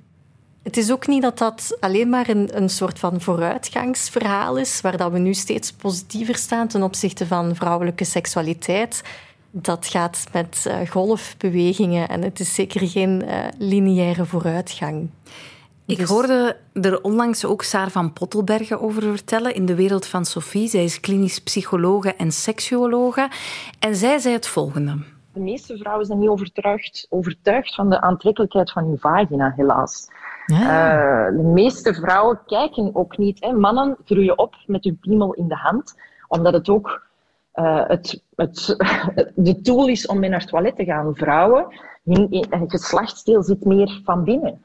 het 0.63 0.77
is 0.77 0.91
ook 0.91 1.07
niet 1.07 1.21
dat 1.21 1.37
dat 1.37 1.77
alleen 1.79 2.09
maar 2.09 2.29
een, 2.29 2.57
een 2.57 2.69
soort 2.69 2.99
van 2.99 3.21
vooruitgangsverhaal 3.21 4.57
is, 4.57 4.81
waar 4.81 4.97
dat 4.97 5.11
we 5.11 5.19
nu 5.19 5.33
steeds 5.33 5.71
positiever 5.71 6.35
staan 6.35 6.67
ten 6.67 6.83
opzichte 6.83 7.27
van 7.27 7.55
vrouwelijke 7.55 8.03
seksualiteit. 8.03 9.01
Dat 9.51 9.87
gaat 9.87 10.23
met 10.31 10.65
uh, 10.67 10.89
golfbewegingen 10.89 12.09
en 12.09 12.21
het 12.21 12.39
is 12.39 12.53
zeker 12.53 12.87
geen 12.87 13.23
uh, 13.25 13.35
lineaire 13.57 14.25
vooruitgang. 14.25 15.09
Ik 15.85 15.97
dus- 15.97 16.09
hoorde 16.09 16.57
er 16.73 17.01
onlangs 17.01 17.45
ook 17.45 17.63
Saar 17.63 17.89
van 17.89 18.13
Pottelbergen 18.13 18.81
over 18.81 19.01
vertellen 19.01 19.55
in 19.55 19.65
de 19.65 19.75
wereld 19.75 20.05
van 20.05 20.25
Sophie. 20.25 20.67
Zij 20.67 20.83
is 20.83 20.99
klinisch 20.99 21.39
psychologe 21.39 22.15
en 22.15 22.31
seksuologe. 22.31 23.29
En 23.79 23.95
zij 23.95 24.17
zei 24.17 24.33
het 24.33 24.47
volgende. 24.47 24.97
De 25.33 25.39
meeste 25.39 25.77
vrouwen 25.77 26.05
zijn 26.05 26.19
niet 26.19 26.29
overtuigd, 26.29 27.07
overtuigd 27.09 27.75
van 27.75 27.89
de 27.89 28.01
aantrekkelijkheid 28.01 28.71
van 28.71 28.83
hun 28.83 28.99
vagina, 28.99 29.53
helaas. 29.55 30.07
Eh, 30.45 31.25
de 31.25 31.51
meeste 31.53 31.93
vrouwen 31.93 32.39
kijken 32.45 32.95
ook 32.95 33.17
niet. 33.17 33.37
Hè. 33.39 33.51
Mannen 33.51 33.97
groeien 34.05 34.37
op 34.37 34.55
met 34.65 34.83
hun 34.83 34.97
piemel 34.97 35.33
in 35.33 35.47
de 35.47 35.55
hand, 35.55 35.95
omdat 36.27 36.53
het 36.53 36.69
ook 36.69 37.07
uh, 37.55 37.87
het, 37.87 38.23
het, 38.35 38.75
de 39.35 39.61
tool 39.61 39.87
is 39.87 40.05
om 40.05 40.19
mee 40.19 40.29
naar 40.29 40.39
het 40.39 40.49
toilet 40.49 40.75
te 40.75 40.83
gaan. 40.83 41.15
Vrouwen, 41.15 41.65
hun 42.03 42.45
geslachtsdeel 42.67 43.43
zit 43.43 43.65
meer 43.65 44.01
van 44.03 44.23
binnen. 44.23 44.61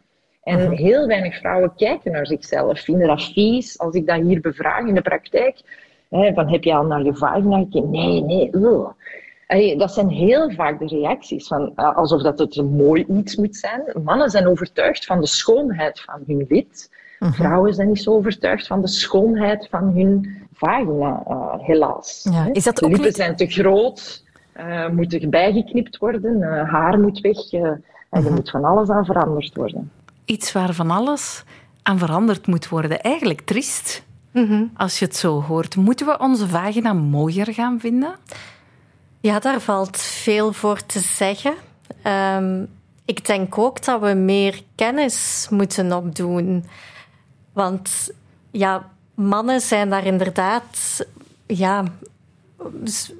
En 0.48 0.62
mhm. 0.62 0.72
heel 0.72 1.06
weinig 1.06 1.38
vrouwen 1.38 1.72
kijken 1.76 2.12
naar 2.12 2.26
zichzelf, 2.26 2.80
vinden 2.80 3.06
dat 3.06 3.22
vies. 3.22 3.78
Als 3.78 3.94
ik 3.94 4.06
dat 4.06 4.20
hier 4.20 4.40
bevraag 4.40 4.86
in 4.86 4.94
de 4.94 5.02
praktijk, 5.02 5.60
hè, 6.08 6.32
van 6.32 6.48
heb 6.48 6.64
je 6.64 6.74
al 6.74 6.84
naar 6.84 7.02
je 7.02 7.14
vagina 7.14 7.58
gekeken? 7.58 7.90
Nee, 7.90 8.22
nee, 8.22 8.48
ugh 8.52 8.90
dat 9.76 9.92
zijn 9.92 10.08
heel 10.08 10.50
vaak 10.50 10.78
de 10.78 10.86
reacties, 10.86 11.46
van, 11.46 11.72
eh, 11.74 11.96
alsof 11.96 12.22
dat 12.22 12.38
het 12.38 12.56
een 12.56 12.76
mooi 12.76 13.04
iets 13.08 13.36
moet 13.36 13.56
zijn. 13.56 13.82
Mannen 14.04 14.30
zijn 14.30 14.48
overtuigd 14.48 15.04
van 15.04 15.20
de 15.20 15.26
schoonheid 15.26 16.00
van 16.00 16.22
hun 16.26 16.44
wit. 16.48 16.90
Mhm. 17.18 17.32
Vrouwen 17.32 17.74
zijn 17.74 17.88
niet 17.88 18.02
zo 18.02 18.10
overtuigd 18.10 18.66
van 18.66 18.80
de 18.80 18.88
schoonheid 18.88 19.68
van 19.70 19.92
hun 19.94 20.36
vagina, 20.52 21.22
uh, 21.28 21.54
helaas. 21.58 22.28
Ja, 22.30 22.48
is 22.52 22.64
dat 22.64 22.82
ook 22.82 22.90
lippen 22.90 23.12
zijn 23.12 23.36
te 23.36 23.46
groot, 23.46 24.24
uh, 24.56 24.88
moeten 24.88 25.30
bijgeknipt 25.30 25.98
worden, 25.98 26.42
haar 26.66 27.00
moet 27.00 27.20
weg. 27.20 27.52
en 27.52 27.82
er 28.10 28.22
mhm. 28.22 28.34
moet 28.34 28.50
van 28.50 28.64
alles 28.64 28.88
aan 28.88 29.04
veranderd 29.04 29.54
worden. 29.54 29.90
Iets 30.28 30.52
waar 30.52 30.74
van 30.74 30.90
alles 30.90 31.42
aan 31.82 31.98
veranderd 31.98 32.46
moet 32.46 32.68
worden. 32.68 33.00
Eigenlijk 33.00 33.40
triest, 33.40 34.02
mhm. 34.32 34.64
als 34.76 34.98
je 34.98 35.04
het 35.04 35.16
zo 35.16 35.42
hoort. 35.42 35.76
Moeten 35.76 36.06
we 36.06 36.18
onze 36.18 36.48
vagina 36.48 36.92
mooier 36.92 37.54
gaan 37.54 37.80
vinden? 37.80 38.16
Ja, 39.20 39.38
daar 39.38 39.60
valt 39.60 39.96
veel 39.96 40.52
voor 40.52 40.86
te 40.86 41.00
zeggen. 41.00 41.54
Um, 42.36 42.68
ik 43.04 43.26
denk 43.26 43.58
ook 43.58 43.84
dat 43.84 44.00
we 44.00 44.14
meer 44.14 44.62
kennis 44.74 45.46
moeten 45.50 45.92
opdoen. 45.92 46.64
Want 47.52 48.10
ja, 48.50 48.90
mannen 49.14 49.60
zijn 49.60 49.90
daar 49.90 50.06
inderdaad... 50.06 51.06
Ja, 51.46 51.84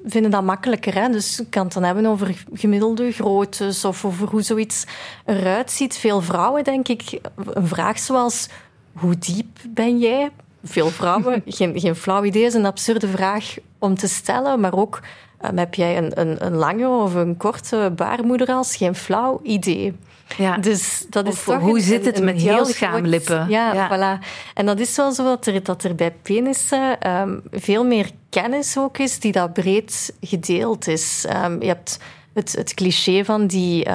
vinden 0.05 0.31
dat 0.31 0.43
makkelijker. 0.43 0.93
Hè? 0.93 1.09
Dus 1.09 1.39
ik 1.39 1.49
kan 1.49 1.63
het 1.63 1.73
dan 1.73 1.83
hebben 1.83 2.05
over 2.05 2.43
gemiddelde 2.53 3.11
groottes 3.11 3.85
of 3.85 4.05
over 4.05 4.27
hoe 4.27 4.41
zoiets 4.41 4.85
eruit 5.25 5.71
ziet. 5.71 5.97
Veel 5.97 6.21
vrouwen, 6.21 6.63
denk 6.63 6.87
ik, 6.87 7.19
een 7.53 7.67
vraag 7.67 7.99
zoals... 7.99 8.47
Hoe 8.93 9.17
diep 9.17 9.59
ben 9.69 9.99
jij? 9.99 10.29
Veel 10.63 10.89
vrouwen, 10.89 11.43
geen, 11.57 11.79
geen 11.79 11.95
flauw 11.95 12.23
idee, 12.23 12.43
is 12.43 12.53
een 12.53 12.65
absurde 12.65 13.07
vraag 13.07 13.55
om 13.77 13.95
te 13.95 14.07
stellen, 14.07 14.59
maar 14.59 14.73
ook 14.73 14.99
Um, 15.45 15.57
heb 15.57 15.73
jij 15.73 15.97
een, 15.97 16.19
een, 16.19 16.45
een, 16.45 16.55
lange 16.55 16.87
of 16.87 17.13
een 17.13 17.37
korte 17.37 17.91
baarmoederhals? 17.95 18.75
Geen 18.75 18.95
flauw 18.95 19.39
idee. 19.43 19.95
Ja. 20.37 20.57
Dus 20.57 21.05
dat 21.09 21.27
is 21.27 21.43
toch 21.43 21.59
hoe 21.59 21.79
zit 21.79 22.05
het 22.05 22.23
met 22.23 22.41
jouw 22.41 22.63
schaamlippen? 22.63 23.49
Ja, 23.49 23.89
voilà. 23.89 24.25
En 24.53 24.65
dat 24.65 24.79
is 24.79 24.95
wel 24.95 25.11
zo 25.11 25.23
dat 25.23 25.45
er, 25.45 25.63
dat 25.63 25.83
er 25.83 25.95
bij 25.95 26.11
penissen 26.11 27.11
um, 27.11 27.41
veel 27.51 27.85
meer 27.85 28.09
kennis 28.29 28.77
ook 28.77 28.97
is 28.97 29.19
die 29.19 29.31
dat 29.31 29.53
breed 29.53 30.13
gedeeld 30.21 30.87
is. 30.87 31.25
Um, 31.43 31.61
je 31.61 31.67
hebt 31.67 31.99
het, 32.33 32.51
het 32.51 32.73
cliché 32.73 33.25
van 33.25 33.47
die 33.47 33.87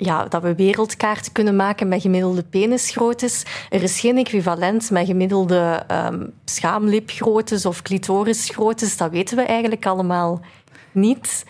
ja, 0.00 0.24
dat 0.24 0.42
we 0.42 0.54
wereldkaarten 0.54 1.32
kunnen 1.32 1.56
maken 1.56 1.88
met 1.88 2.00
gemiddelde 2.00 2.42
penisgroottes. 2.42 3.42
Er 3.70 3.82
is 3.82 4.00
geen 4.00 4.18
equivalent 4.18 4.90
met 4.90 5.06
gemiddelde 5.06 5.82
um, 5.90 6.32
schaamlipgroottes 6.44 7.66
of 7.66 7.82
clitorisgroottes. 7.82 8.96
Dat 8.96 9.10
weten 9.10 9.36
we 9.36 9.42
eigenlijk 9.42 9.86
allemaal 9.86 10.40
niet. 10.92 11.44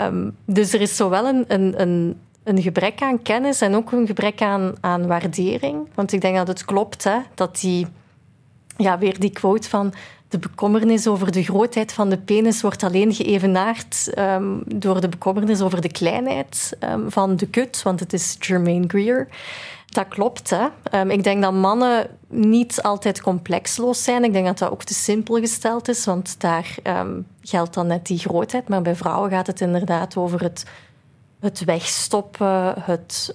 Um, 0.00 0.36
dus 0.46 0.72
er 0.72 0.80
is 0.80 0.96
zowel 0.96 1.26
een, 1.26 1.44
een, 1.48 1.80
een, 1.80 2.20
een, 2.44 2.62
gebrek 2.62 3.02
aan 3.02 3.22
kennis 3.22 3.60
en 3.60 3.74
ook 3.74 3.92
een 3.92 4.06
gebrek 4.06 4.42
aan, 4.42 4.74
aan 4.80 5.06
waardering. 5.06 5.88
Want 5.94 6.12
ik 6.12 6.20
denk 6.20 6.36
dat 6.36 6.48
het 6.48 6.64
klopt 6.64 7.04
hè, 7.04 7.18
dat 7.34 7.60
die, 7.60 7.86
ja, 8.76 8.98
weer 8.98 9.20
die 9.20 9.30
quote 9.30 9.68
van 9.68 9.92
de 10.28 10.38
bekommernis 10.38 11.06
over 11.06 11.32
de 11.32 11.42
grootheid 11.42 11.92
van 11.92 12.08
de 12.08 12.18
penis 12.18 12.62
wordt 12.62 12.82
alleen 12.82 13.14
geëvenaard 13.14 14.12
um, 14.18 14.62
door 14.66 15.00
de 15.00 15.08
bekommernis 15.08 15.60
over 15.60 15.80
de 15.80 15.92
kleinheid 15.92 16.76
um, 16.80 17.10
van 17.10 17.36
de 17.36 17.46
kut, 17.46 17.82
want 17.82 18.00
het 18.00 18.12
is 18.12 18.36
Germaine 18.38 18.88
Greer. 18.88 19.28
Dat 19.86 20.08
klopt. 20.08 20.50
Hè? 20.50 20.66
Um, 21.00 21.10
ik 21.10 21.24
denk 21.24 21.42
dat 21.42 21.52
mannen 21.52 22.06
niet 22.28 22.82
altijd 22.82 23.20
complexloos 23.20 24.04
zijn. 24.04 24.24
Ik 24.24 24.32
denk 24.32 24.46
dat 24.46 24.58
dat 24.58 24.70
ook 24.70 24.82
te 24.82 24.94
simpel 24.94 25.38
gesteld 25.38 25.88
is, 25.88 26.04
want 26.04 26.40
daar 26.40 26.74
geldt 27.42 27.74
dan 27.74 27.86
net 27.86 28.06
die 28.06 28.18
grootheid. 28.18 28.68
Maar 28.68 28.82
bij 28.82 28.96
vrouwen 28.96 29.30
gaat 29.30 29.46
het 29.46 29.60
inderdaad 29.60 30.16
over 30.16 30.42
het, 30.42 30.64
het 31.44 31.64
wegstoppen, 31.64 32.74
het 32.82 33.34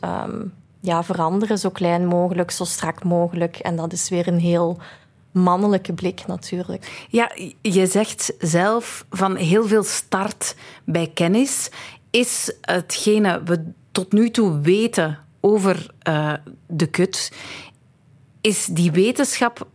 ja, 0.80 1.04
veranderen 1.04 1.58
zo 1.58 1.70
klein 1.70 2.06
mogelijk, 2.06 2.52
zo 2.52 2.64
strak 2.64 3.04
mogelijk. 3.04 3.58
En 3.58 3.76
dat 3.76 3.94
is 3.94 4.10
weer 4.10 4.28
een 4.28 4.40
heel 4.40 4.78
mannelijke 5.32 5.94
blik 5.94 6.28
natuurlijk. 6.28 7.06
Ja, 7.10 7.32
je 7.62 7.88
zegt 7.88 8.34
zelf 8.40 9.06
van 9.10 9.36
heel 9.36 9.68
veel 9.68 9.84
start 9.84 10.56
bij 10.84 11.12
kennis 11.14 11.70
is 12.10 12.54
hetgene 12.62 13.44
we 13.44 13.72
tot 13.92 14.12
nu 14.12 14.30
toe 14.30 14.60
weten 14.60 15.18
over 15.40 15.92
uh, 16.08 16.34
de 16.68 16.88
kut. 16.88 17.32
Is 18.42 18.66
die 18.66 18.92
wetenschap 18.92 19.68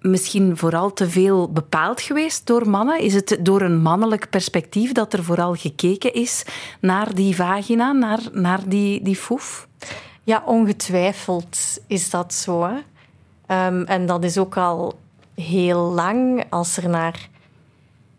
misschien 0.00 0.56
vooral 0.56 0.92
te 0.92 1.10
veel 1.10 1.52
bepaald 1.52 2.00
geweest 2.00 2.46
door 2.46 2.68
mannen? 2.68 3.00
Is 3.00 3.14
het 3.14 3.38
door 3.40 3.60
een 3.60 3.82
mannelijk 3.82 4.30
perspectief 4.30 4.92
dat 4.92 5.12
er 5.12 5.24
vooral 5.24 5.54
gekeken 5.54 6.12
is 6.12 6.44
naar 6.80 7.14
die 7.14 7.36
vagina, 7.36 7.92
naar, 7.92 8.20
naar 8.32 8.68
die, 8.68 9.02
die 9.02 9.16
foef? 9.16 9.68
Ja, 10.24 10.42
ongetwijfeld 10.46 11.58
is 11.86 12.10
dat 12.10 12.34
zo. 12.34 12.64
Um, 12.64 13.84
en 13.84 14.06
dat 14.06 14.24
is 14.24 14.38
ook 14.38 14.56
al 14.56 14.98
heel 15.34 15.80
lang. 15.80 16.44
Als 16.48 16.76
er 16.76 16.88
naar. 16.88 17.28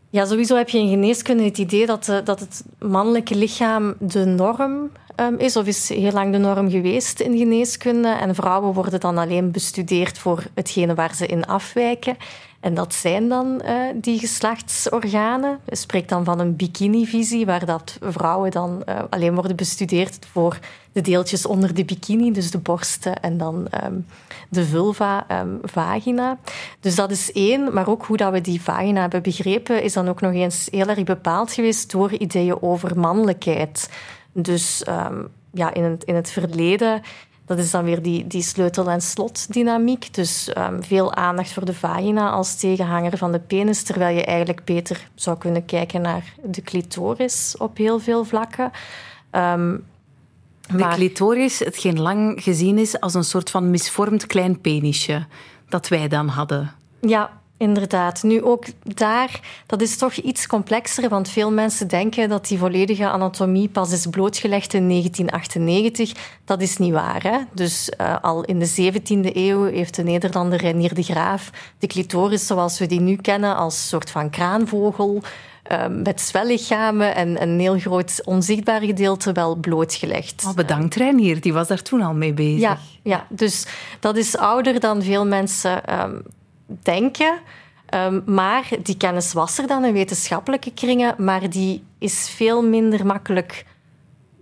Ja, 0.09 0.25
sowieso 0.25 0.55
heb 0.55 0.69
je 0.69 0.77
in 0.77 0.89
geneeskunde 0.89 1.43
het 1.43 1.57
idee 1.57 1.85
dat, 1.85 2.03
de, 2.03 2.21
dat 2.23 2.39
het 2.39 2.63
mannelijke 2.79 3.35
lichaam 3.35 3.95
de 3.99 4.25
norm 4.25 4.91
um, 5.19 5.37
is, 5.37 5.55
of 5.55 5.65
is 5.65 5.89
heel 5.89 6.11
lang 6.11 6.31
de 6.31 6.37
norm 6.37 6.69
geweest 6.69 7.19
in 7.19 7.37
geneeskunde. 7.37 8.09
En 8.09 8.35
vrouwen 8.35 8.73
worden 8.73 8.99
dan 8.99 9.17
alleen 9.17 9.51
bestudeerd 9.51 10.17
voor 10.17 10.43
hetgene 10.53 10.93
waar 10.93 11.15
ze 11.15 11.25
in 11.25 11.45
afwijken. 11.45 12.17
En 12.59 12.73
dat 12.73 12.93
zijn 12.93 13.29
dan 13.29 13.61
uh, 13.65 13.73
die 13.95 14.19
geslachtsorganen. 14.19 15.59
Je 15.69 15.75
spreekt 15.75 16.09
dan 16.09 16.25
van 16.25 16.39
een 16.39 16.55
bikini-visie, 16.55 17.45
waar 17.45 17.65
dat 17.65 17.97
vrouwen 18.01 18.51
dan 18.51 18.83
uh, 18.89 18.99
alleen 19.09 19.35
worden 19.35 19.55
bestudeerd 19.55 20.27
voor 20.31 20.59
de 20.91 21.01
deeltjes 21.01 21.45
onder 21.45 21.73
de 21.73 21.85
bikini, 21.85 22.31
dus 22.31 22.51
de 22.51 22.57
borsten 22.57 23.21
en 23.21 23.37
dan 23.37 23.67
um, 23.83 24.05
de 24.49 24.65
vulva, 24.65 25.25
um, 25.41 25.59
vagina. 25.63 26.37
Dus 26.79 26.95
dat 26.95 27.11
is 27.11 27.31
één, 27.31 27.73
maar 27.73 27.87
ook 27.87 28.05
hoe 28.05 28.17
dat 28.17 28.31
we 28.31 28.41
die 28.41 28.61
vagina 28.61 29.01
hebben 29.01 29.21
begrepen, 29.21 29.83
is 29.83 29.93
dan 29.93 30.09
ook 30.09 30.21
nog 30.21 30.33
eens 30.33 30.67
heel 30.71 30.87
erg 30.87 31.03
bepaald 31.03 31.51
geweest 31.53 31.91
door 31.91 32.11
ideeën 32.11 32.61
over 32.61 32.99
mannelijkheid. 32.99 33.89
Dus 34.41 34.83
um, 34.87 35.27
ja, 35.51 35.73
in 35.73 35.83
het, 35.83 36.03
in 36.03 36.15
het 36.15 36.31
verleden 36.31 37.01
dat 37.47 37.57
is 37.57 37.71
dan 37.71 37.83
weer 37.83 38.01
die, 38.01 38.27
die 38.27 38.41
sleutel- 38.41 38.89
en 38.89 39.01
slotdynamiek. 39.01 40.13
Dus 40.13 40.51
um, 40.57 40.83
veel 40.83 41.13
aandacht 41.13 41.53
voor 41.53 41.65
de 41.65 41.73
vagina 41.73 42.29
als 42.29 42.55
tegenhanger 42.55 43.17
van 43.17 43.31
de 43.31 43.39
penis, 43.39 43.83
terwijl 43.83 44.15
je 44.15 44.25
eigenlijk 44.25 44.63
beter 44.63 45.09
zou 45.15 45.37
kunnen 45.37 45.65
kijken 45.65 46.01
naar 46.01 46.33
de 46.43 46.61
clitoris 46.61 47.55
op 47.57 47.77
heel 47.77 47.99
veel 47.99 48.23
vlakken. 48.23 48.71
Um, 49.31 49.85
de 50.75 50.87
clitoris, 50.87 51.59
hetgeen 51.59 51.99
lang 52.01 52.43
gezien 52.43 52.77
is 52.77 52.99
als 52.99 53.13
een 53.13 53.23
soort 53.23 53.49
van 53.49 53.69
misvormd 53.69 54.27
klein 54.27 54.61
penisje 54.61 55.25
dat 55.69 55.87
wij 55.87 56.07
dan 56.07 56.27
hadden. 56.27 56.71
Ja, 57.01 57.39
Inderdaad. 57.57 58.23
Nu 58.23 58.43
ook 58.43 58.65
daar, 58.83 59.39
dat 59.65 59.81
is 59.81 59.97
toch 59.97 60.13
iets 60.13 60.47
complexer, 60.47 61.09
want 61.09 61.29
veel 61.29 61.51
mensen 61.51 61.87
denken 61.87 62.29
dat 62.29 62.47
die 62.47 62.57
volledige 62.57 63.09
anatomie 63.09 63.69
pas 63.69 63.91
is 63.91 64.07
blootgelegd 64.07 64.73
in 64.73 64.89
1998. 64.89 66.11
Dat 66.45 66.61
is 66.61 66.77
niet 66.77 66.93
waar. 66.93 67.23
Hè? 67.23 67.37
Dus 67.53 67.91
uh, 68.01 68.15
al 68.21 68.43
in 68.43 68.59
de 68.59 68.91
17e 68.91 69.35
eeuw 69.35 69.63
heeft 69.63 69.95
de 69.95 70.03
Nederlander 70.03 70.59
Renier 70.59 70.93
de 70.93 71.03
Graaf 71.03 71.49
de 71.79 71.87
clitoris 71.87 72.47
zoals 72.47 72.79
we 72.79 72.85
die 72.85 73.01
nu 73.01 73.15
kennen 73.15 73.55
als 73.55 73.87
soort 73.87 74.09
van 74.09 74.29
kraanvogel 74.29 75.21
uh, 75.71 75.87
met 75.87 76.21
zwellichamen 76.21 77.15
en 77.15 77.41
een 77.41 77.59
heel 77.59 77.79
groot 77.79 78.21
onzichtbaar 78.23 78.81
gedeelte 78.81 79.31
wel 79.31 79.55
blootgelegd. 79.55 80.43
Oh, 80.47 80.53
bedankt 80.53 80.95
Renier, 80.95 81.41
die 81.41 81.53
was 81.53 81.67
daar 81.67 81.81
toen 81.81 82.01
al 82.01 82.13
mee 82.13 82.33
bezig. 82.33 82.59
Ja, 82.59 82.77
ja, 83.03 83.25
dus 83.29 83.65
dat 83.99 84.17
is 84.17 84.37
ouder 84.37 84.79
dan 84.79 85.03
veel 85.03 85.25
mensen 85.25 86.01
um, 86.01 86.21
denken. 86.67 87.39
Um, 87.95 88.23
maar 88.25 88.69
die 88.83 88.97
kennis 88.97 89.33
was 89.33 89.57
er 89.57 89.67
dan 89.67 89.85
in 89.85 89.93
wetenschappelijke 89.93 90.71
kringen, 90.73 91.15
maar 91.17 91.49
die 91.49 91.83
is 91.97 92.29
veel 92.29 92.63
minder 92.63 93.05
makkelijk 93.05 93.65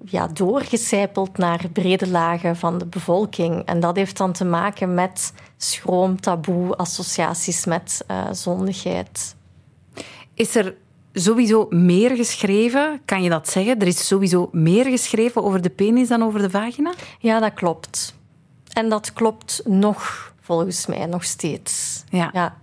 ja, 0.06 0.28
doorgecijpeld 0.28 1.38
naar 1.38 1.70
brede 1.74 2.08
lagen 2.08 2.56
van 2.56 2.78
de 2.78 2.86
bevolking. 2.86 3.66
En 3.66 3.80
dat 3.80 3.96
heeft 3.96 4.18
dan 4.18 4.32
te 4.32 4.46
maken 4.46 4.94
met 4.94 5.34
schroom, 5.58 6.22
taboe, 6.22 6.76
associaties 6.76 7.66
met 7.66 8.06
uh, 8.12 8.24
zondigheid. 8.32 9.36
Is 10.34 10.56
er 10.56 10.76
sowieso 11.14 11.68
meer 11.70 12.16
geschreven, 12.16 13.02
kan 13.06 13.24
je 13.24 13.30
dat 13.30 13.50
zeggen? 13.50 13.80
Er 13.80 13.88
is 13.88 14.08
sowieso 14.08 14.50
meer 14.52 14.86
geschreven 14.86 15.44
over 15.44 15.62
de 15.62 15.70
penis 15.70 16.08
dan 16.08 16.24
over 16.24 16.40
de 16.40 16.50
vagina? 16.50 16.94
Ja, 17.20 17.40
dat 17.40 17.54
klopt. 17.54 18.16
En 18.74 18.90
dat 18.90 19.14
klopt 19.14 19.62
nog 19.66 20.34
volgens 20.46 20.86
mij 20.86 21.06
nog 21.06 21.24
steeds. 21.24 22.04
Ja. 22.10 22.30
ja. 22.34 22.58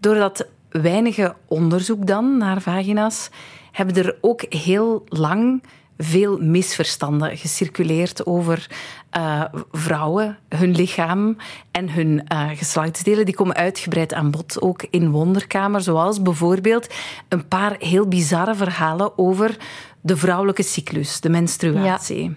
Door 0.00 0.14
dat 0.14 0.46
weinige 0.68 1.34
onderzoek 1.46 2.06
dan 2.06 2.36
naar 2.36 2.60
vagina's, 2.60 3.28
hebben 3.72 3.96
er 3.96 4.16
ook 4.20 4.44
heel 4.48 5.04
lang 5.08 5.62
veel 5.98 6.38
misverstanden 6.38 7.36
gecirculeerd 7.36 8.26
over 8.26 8.70
uh, 9.16 9.44
vrouwen, 9.72 10.38
hun 10.48 10.74
lichaam 10.74 11.36
en 11.70 11.90
hun 11.90 12.26
uh, 12.32 12.48
geslachtsdelen. 12.54 13.24
Die 13.24 13.34
komen 13.34 13.56
uitgebreid 13.56 14.14
aan 14.14 14.30
bod, 14.30 14.60
ook 14.60 14.84
in 14.90 15.10
Wonderkamer. 15.10 15.80
Zoals 15.80 16.22
bijvoorbeeld 16.22 16.86
een 17.28 17.48
paar 17.48 17.76
heel 17.78 18.08
bizarre 18.08 18.54
verhalen 18.54 19.18
over 19.18 19.56
de 20.00 20.16
vrouwelijke 20.16 20.62
cyclus, 20.62 21.20
de 21.20 21.28
menstruatie. 21.28 22.22
Ja. 22.22 22.34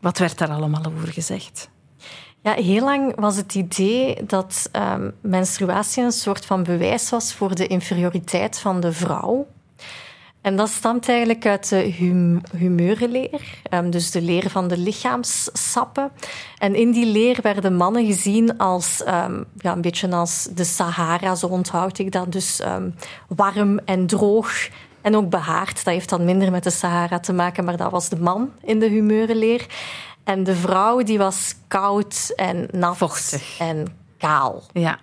Wat 0.00 0.18
werd 0.18 0.38
daar 0.38 0.50
allemaal 0.50 0.84
over 0.96 1.08
gezegd? 1.08 1.72
Ja, 2.44 2.52
heel 2.52 2.84
lang 2.84 3.20
was 3.20 3.36
het 3.36 3.54
idee 3.54 4.16
dat 4.26 4.70
um, 4.72 5.12
menstruatie 5.20 6.02
een 6.02 6.12
soort 6.12 6.46
van 6.46 6.62
bewijs 6.62 7.10
was 7.10 7.34
voor 7.34 7.54
de 7.54 7.66
inferioriteit 7.66 8.58
van 8.58 8.80
de 8.80 8.92
vrouw. 8.92 9.46
En 10.40 10.56
dat 10.56 10.68
stamt 10.68 11.08
eigenlijk 11.08 11.46
uit 11.46 11.68
de 11.68 11.94
hum 11.98 12.40
humeurenleer, 12.56 13.60
um, 13.70 13.90
dus 13.90 14.10
de 14.10 14.22
leer 14.22 14.50
van 14.50 14.68
de 14.68 14.78
lichaamssappen. 14.78 16.10
En 16.58 16.74
in 16.74 16.92
die 16.92 17.06
leer 17.06 17.38
werden 17.42 17.76
mannen 17.76 18.06
gezien 18.06 18.58
als 18.58 19.02
um, 19.06 19.44
ja, 19.56 19.72
een 19.72 19.80
beetje 19.80 20.10
als 20.10 20.48
de 20.54 20.64
Sahara, 20.64 21.34
zo 21.34 21.46
onthoud 21.46 21.98
ik 21.98 22.12
dat. 22.12 22.32
Dus 22.32 22.60
warm 23.28 23.78
en 23.84 24.06
droog 24.06 24.68
en 25.00 25.16
ook 25.16 25.30
behaard. 25.30 25.84
Dat 25.84 25.94
heeft 25.94 26.08
dan 26.08 26.24
minder 26.24 26.50
met 26.50 26.64
de 26.64 26.70
Sahara 26.70 27.20
te 27.20 27.32
maken, 27.32 27.64
maar 27.64 27.76
dat 27.76 27.90
was 27.90 28.08
de 28.08 28.20
man 28.20 28.50
in 28.62 28.78
de 28.78 28.88
humeurenleer. 28.88 29.66
En 30.24 30.44
de 30.44 30.54
vrouw 30.54 31.02
die 31.02 31.18
was 31.18 31.54
koud 31.68 32.32
en 32.36 32.68
nat 32.70 32.96
Vochtig. 32.96 33.58
en 33.58 33.86
kaal. 34.18 34.62
Ja. 34.72 34.98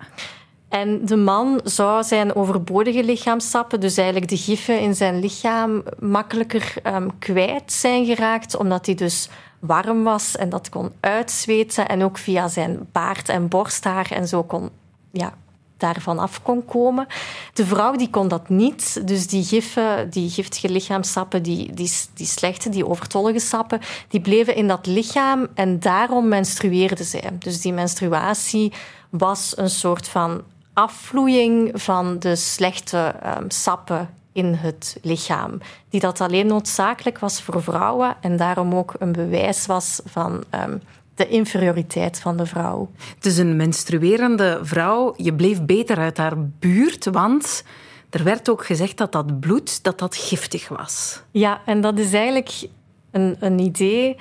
En 0.70 1.06
de 1.06 1.16
man 1.16 1.62
zou 1.64 2.04
zijn 2.04 2.36
overbodige 2.36 3.04
lichaamsappen, 3.04 3.80
dus 3.80 3.98
eigenlijk 3.98 4.30
de 4.30 4.38
giffen 4.38 4.80
in 4.80 4.96
zijn 4.96 5.20
lichaam, 5.20 5.84
makkelijker 6.00 6.74
um, 6.84 7.20
kwijt 7.20 7.72
zijn 7.72 8.06
geraakt, 8.06 8.56
omdat 8.56 8.86
hij 8.86 8.96
dus 8.96 9.30
warm 9.60 10.04
was 10.04 10.36
en 10.36 10.50
dat 10.50 10.70
kon 10.70 10.92
uitzweten 11.00 11.88
en 11.88 12.04
ook 12.04 12.18
via 12.18 12.48
zijn 12.48 12.88
baard 12.92 13.30
en 13.30 13.48
borsthaar 13.48 14.12
en 14.12 14.28
zo 14.28 14.44
kon 14.44 14.70
ja, 15.12 15.34
daarvan 15.82 16.20
af 16.20 16.42
kon 16.42 16.66
komen. 16.66 17.08
De 17.54 17.66
vrouw 17.66 17.96
die 17.96 18.10
kon 18.10 18.28
dat 18.28 18.50
niet. 18.50 19.08
Dus 19.08 19.28
die 19.28 19.44
giffen, 19.44 20.10
die 20.10 20.30
giftige 20.30 20.70
lichaamsappen, 20.70 21.44
die, 21.44 21.74
die, 21.74 21.92
die 22.14 22.26
slechte, 22.26 22.70
die 22.70 22.88
overtollige 22.88 23.40
sappen, 23.40 23.80
die 24.08 24.22
bleven 24.22 24.56
in 24.56 24.68
dat 24.68 24.86
lichaam 24.86 25.48
en 25.54 25.80
daarom 25.80 26.28
menstrueerde 26.28 27.04
zij. 27.04 27.30
Dus 27.40 27.62
die 27.62 27.74
menstruatie 27.74 28.74
was 29.10 29.54
een 29.58 29.70
soort 29.70 30.08
van 30.08 30.42
afvloeiing 30.74 31.72
van 31.74 32.20
de 32.20 32.36
slechte 32.36 33.16
um, 33.26 33.50
sappen 33.50 34.10
in 34.34 34.54
het 34.54 34.98
lichaam. 35.02 35.60
Die 35.90 36.00
dat 36.00 36.22
alleen 36.22 36.48
noodzakelijk 36.48 37.20
was 37.20 37.42
voor 37.42 37.64
vrouwen 37.64 38.16
en 38.22 38.38
daarom 38.38 38.76
ook 38.76 38.94
een 39.00 39.12
bewijs 39.12 39.66
was 39.66 40.02
van 40.06 40.44
um, 40.66 40.82
de 41.22 41.28
inferioriteit 41.28 42.20
van 42.20 42.38
de 42.38 42.46
vrouw. 42.46 42.90
Dus 43.20 43.38
een 43.38 43.56
menstruerende 43.56 44.60
vrouw, 44.62 45.14
je 45.18 45.34
bleef 45.34 45.62
beter 45.62 45.98
uit 45.98 46.18
haar 46.18 46.34
buurt, 46.40 47.06
want 47.06 47.64
er 48.10 48.24
werd 48.24 48.50
ook 48.50 48.66
gezegd 48.66 48.98
dat 48.98 49.12
dat 49.12 49.40
bloed 49.40 49.84
dat 49.84 50.00
dat 50.00 50.16
giftig 50.16 50.68
was. 50.68 51.22
Ja, 51.32 51.62
en 51.66 51.82
dat 51.82 52.00
is 52.00 52.14
eigenlijk 52.14 52.68
een, 53.12 53.36
een 53.40 53.60
idee 53.60 54.18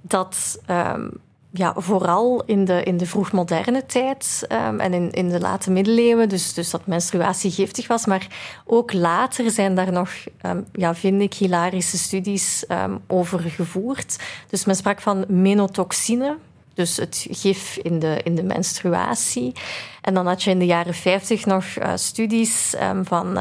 dat 0.00 0.62
um, 0.70 1.10
ja, 1.50 1.74
vooral 1.76 2.42
in 2.46 2.64
de, 2.64 2.82
in 2.82 2.96
de 2.96 3.06
vroegmoderne 3.06 3.86
tijd 3.86 4.46
um, 4.52 4.80
en 4.80 4.94
in, 4.94 5.10
in 5.10 5.28
de 5.28 5.40
late 5.40 5.70
middeleeuwen, 5.70 6.28
dus, 6.28 6.54
dus 6.54 6.70
dat 6.70 6.86
menstruatie 6.86 7.50
giftig 7.50 7.86
was. 7.86 8.06
Maar 8.06 8.26
ook 8.64 8.92
later 8.92 9.50
zijn 9.50 9.74
daar 9.74 9.92
nog, 9.92 10.10
um, 10.46 10.66
ja, 10.72 10.94
vind 10.94 11.22
ik, 11.22 11.34
hilarische 11.34 11.98
studies 11.98 12.64
um, 12.68 13.00
over 13.06 13.40
gevoerd. 13.40 14.16
Dus 14.48 14.64
men 14.64 14.76
sprak 14.76 15.00
van 15.00 15.24
menotoxine, 15.28 16.36
dus 16.74 16.96
het 16.96 17.26
gif 17.30 17.78
in 17.82 17.98
de, 17.98 18.20
in 18.24 18.34
de 18.34 18.42
menstruatie. 18.42 19.52
En 20.00 20.14
dan 20.14 20.26
had 20.26 20.42
je 20.42 20.50
in 20.50 20.58
de 20.58 20.66
jaren 20.66 20.94
50 20.94 21.46
nog 21.46 21.64
uh, 21.64 21.92
studies 21.94 22.74
van 23.02 23.38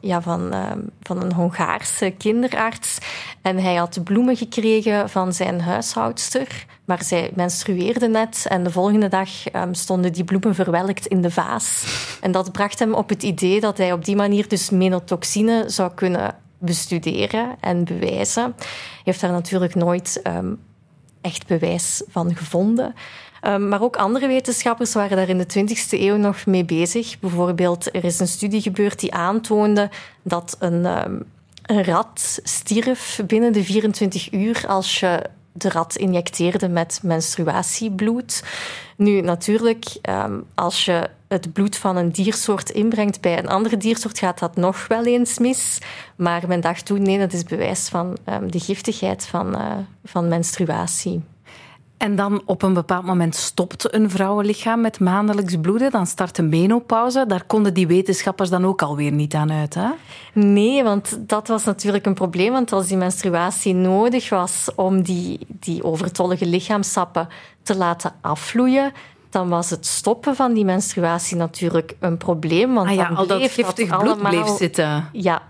ja, 0.00 0.22
van, 0.22 0.54
uh, 0.54 0.70
van 1.02 1.22
een 1.22 1.32
Hongaarse 1.32 2.10
kinderarts. 2.10 2.98
En 3.42 3.58
hij 3.58 3.74
had 3.74 4.04
bloemen 4.04 4.36
gekregen 4.36 5.10
van 5.10 5.32
zijn 5.32 5.60
huishoudster. 5.60 6.66
Maar 6.84 7.02
zij 7.02 7.30
menstrueerde 7.34 8.08
net 8.08 8.46
en 8.48 8.62
de 8.62 8.70
volgende 8.70 9.08
dag 9.08 9.28
um, 9.54 9.74
stonden 9.74 10.12
die 10.12 10.24
bloemen 10.24 10.54
verwelkt 10.54 11.06
in 11.06 11.22
de 11.22 11.30
vaas. 11.30 11.84
En 12.20 12.32
dat 12.32 12.52
bracht 12.52 12.78
hem 12.78 12.94
op 12.94 13.08
het 13.08 13.22
idee 13.22 13.60
dat 13.60 13.78
hij 13.78 13.92
op 13.92 14.04
die 14.04 14.16
manier 14.16 14.48
dus 14.48 14.70
menotoxine 14.70 15.64
zou 15.66 15.92
kunnen 15.94 16.34
bestuderen 16.58 17.56
en 17.60 17.84
bewijzen. 17.84 18.42
Hij 18.42 18.66
heeft 19.04 19.20
daar 19.20 19.30
natuurlijk 19.30 19.74
nooit 19.74 20.20
um, 20.26 20.60
echt 21.20 21.46
bewijs 21.46 22.02
van 22.08 22.36
gevonden. 22.36 22.94
Um, 23.46 23.68
maar 23.68 23.82
ook 23.82 23.96
andere 23.96 24.26
wetenschappers 24.26 24.94
waren 24.94 25.16
daar 25.16 25.28
in 25.28 25.38
de 25.38 25.46
20e 25.58 25.88
eeuw 25.90 26.16
nog 26.16 26.46
mee 26.46 26.64
bezig. 26.64 27.18
Bijvoorbeeld, 27.18 27.94
er 27.94 28.04
is 28.04 28.20
een 28.20 28.28
studie 28.28 28.60
gebeurd 28.60 29.00
die 29.00 29.14
aantoonde 29.14 29.90
dat 30.22 30.56
een, 30.58 30.84
um, 30.84 31.24
een 31.62 31.84
rat 31.84 32.40
stierf 32.42 33.20
binnen 33.26 33.52
de 33.52 33.64
24 33.64 34.32
uur 34.32 34.64
als 34.66 35.00
je 35.00 35.22
de 35.52 35.68
rat 35.68 35.96
injecteerde 35.96 36.68
met 36.68 37.00
menstruatiebloed. 37.02 38.42
Nu, 38.96 39.20
natuurlijk, 39.20 39.84
ehm, 40.02 40.40
als 40.54 40.84
je 40.84 41.10
het 41.28 41.52
bloed 41.52 41.76
van 41.76 41.96
een 41.96 42.10
diersoort 42.10 42.70
inbrengt 42.70 43.20
bij 43.20 43.38
een 43.38 43.48
andere 43.48 43.76
diersoort, 43.76 44.18
gaat 44.18 44.38
dat 44.38 44.56
nog 44.56 44.86
wel 44.86 45.04
eens 45.04 45.38
mis. 45.38 45.78
Maar 46.16 46.42
men 46.48 46.60
dacht 46.60 46.86
toen, 46.86 47.02
nee, 47.02 47.18
dat 47.18 47.32
is 47.32 47.44
bewijs 47.44 47.88
van 47.88 48.16
ehm, 48.24 48.48
de 48.48 48.60
giftigheid 48.60 49.26
van, 49.26 49.54
uh, 49.54 49.76
van 50.04 50.28
menstruatie. 50.28 51.22
En 51.98 52.16
dan 52.16 52.42
op 52.44 52.62
een 52.62 52.74
bepaald 52.74 53.04
moment 53.04 53.34
stopt 53.34 53.94
een 53.94 54.10
vrouwenlichaam 54.10 54.80
met 54.80 55.00
maandelijks 55.00 55.56
bloeden. 55.60 55.90
Dan 55.90 56.06
start 56.06 56.38
een 56.38 56.48
menopauze. 56.48 57.24
Daar 57.26 57.44
konden 57.44 57.74
die 57.74 57.86
wetenschappers 57.86 58.50
dan 58.50 58.64
ook 58.64 58.82
alweer 58.82 59.12
niet 59.12 59.34
aan 59.34 59.52
uit, 59.52 59.74
hè? 59.74 59.88
Nee, 60.32 60.82
want 60.82 61.18
dat 61.28 61.48
was 61.48 61.64
natuurlijk 61.64 62.06
een 62.06 62.14
probleem. 62.14 62.52
Want 62.52 62.72
als 62.72 62.86
die 62.86 62.96
menstruatie 62.96 63.74
nodig 63.74 64.28
was 64.28 64.68
om 64.74 65.02
die, 65.02 65.46
die 65.48 65.84
overtollige 65.84 66.46
lichaamsappen 66.46 67.28
te 67.62 67.76
laten 67.76 68.12
afvloeien, 68.20 68.92
dan 69.30 69.48
was 69.48 69.70
het 69.70 69.86
stoppen 69.86 70.36
van 70.36 70.52
die 70.52 70.64
menstruatie 70.64 71.36
natuurlijk 71.36 71.96
een 72.00 72.16
probleem. 72.16 72.74
Want 72.74 72.88
ah 72.88 72.94
ja, 72.94 73.08
al 73.08 73.26
dat 73.26 73.42
giftig 73.50 73.88
bloed 73.88 74.00
allemaal... 74.00 74.30
bleef 74.30 74.56
zitten. 74.56 75.08
Ja, 75.12 75.42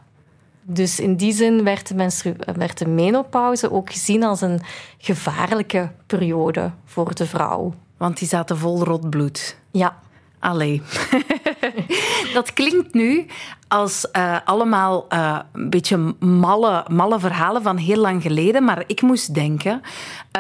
dus 0.71 1.01
in 1.01 1.17
die 1.17 1.33
zin 1.33 1.65
werd 1.65 1.89
de, 1.89 2.35
werd 2.55 2.79
de 2.79 2.89
menopauze 2.89 3.73
ook 3.73 3.93
gezien 3.93 4.25
als 4.25 4.41
een 4.41 4.61
gevaarlijke 4.99 5.91
periode 6.07 6.71
voor 6.85 7.15
de 7.15 7.27
vrouw. 7.27 7.75
Want 7.97 8.19
die 8.19 8.29
zaten 8.29 8.59
vol 8.59 8.85
rot 8.85 9.11
bloed. 9.11 9.59
Ja. 9.71 9.99
Allee. 10.39 10.83
dat 12.35 12.53
klinkt 12.53 12.95
nu 12.95 13.27
als 13.69 14.09
uh, 14.13 14.37
allemaal 14.45 15.07
uh, 15.13 15.39
een 15.53 15.71
beetje 15.71 16.15
malle, 16.21 16.85
malle 16.91 17.19
verhalen 17.19 17.63
van 17.63 17.77
heel 17.77 18.01
lang 18.01 18.23
geleden. 18.23 18.65
Maar 18.65 18.85
ik 18.87 19.03
moest 19.03 19.35
denken 19.35 19.83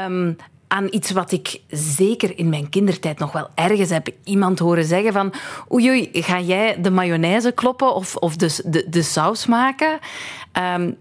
um, 0.06 0.36
aan 0.68 0.86
iets 0.90 1.10
wat 1.10 1.32
ik 1.32 1.60
zeker 1.70 2.38
in 2.38 2.48
mijn 2.48 2.68
kindertijd 2.68 3.18
nog 3.18 3.32
wel 3.32 3.48
ergens 3.54 3.90
heb 3.90 4.08
iemand 4.24 4.58
horen 4.58 4.84
zeggen 4.84 5.12
van 5.12 5.32
oei 5.72 5.88
oei, 5.88 6.08
ga 6.12 6.40
jij 6.40 6.80
de 6.80 6.90
mayonaise 6.90 7.52
kloppen 7.52 7.94
of, 7.94 8.16
of 8.16 8.36
de, 8.36 8.62
de, 8.64 8.86
de 8.88 9.02
saus 9.02 9.46
maken? 9.46 9.98
Um, 10.76 10.96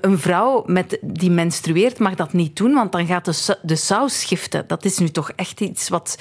een 0.00 0.18
vrouw 0.18 0.62
met, 0.66 0.98
die 1.02 1.30
menstrueert 1.30 1.98
mag 1.98 2.14
dat 2.14 2.32
niet 2.32 2.56
doen, 2.56 2.74
want 2.74 2.92
dan 2.92 3.06
gaat 3.06 3.24
de, 3.24 3.58
de 3.62 3.76
saus 3.76 4.20
schiften. 4.20 4.64
Dat 4.66 4.84
is 4.84 4.98
nu 4.98 5.08
toch 5.08 5.30
echt 5.30 5.60
iets 5.60 5.88
wat 5.88 6.18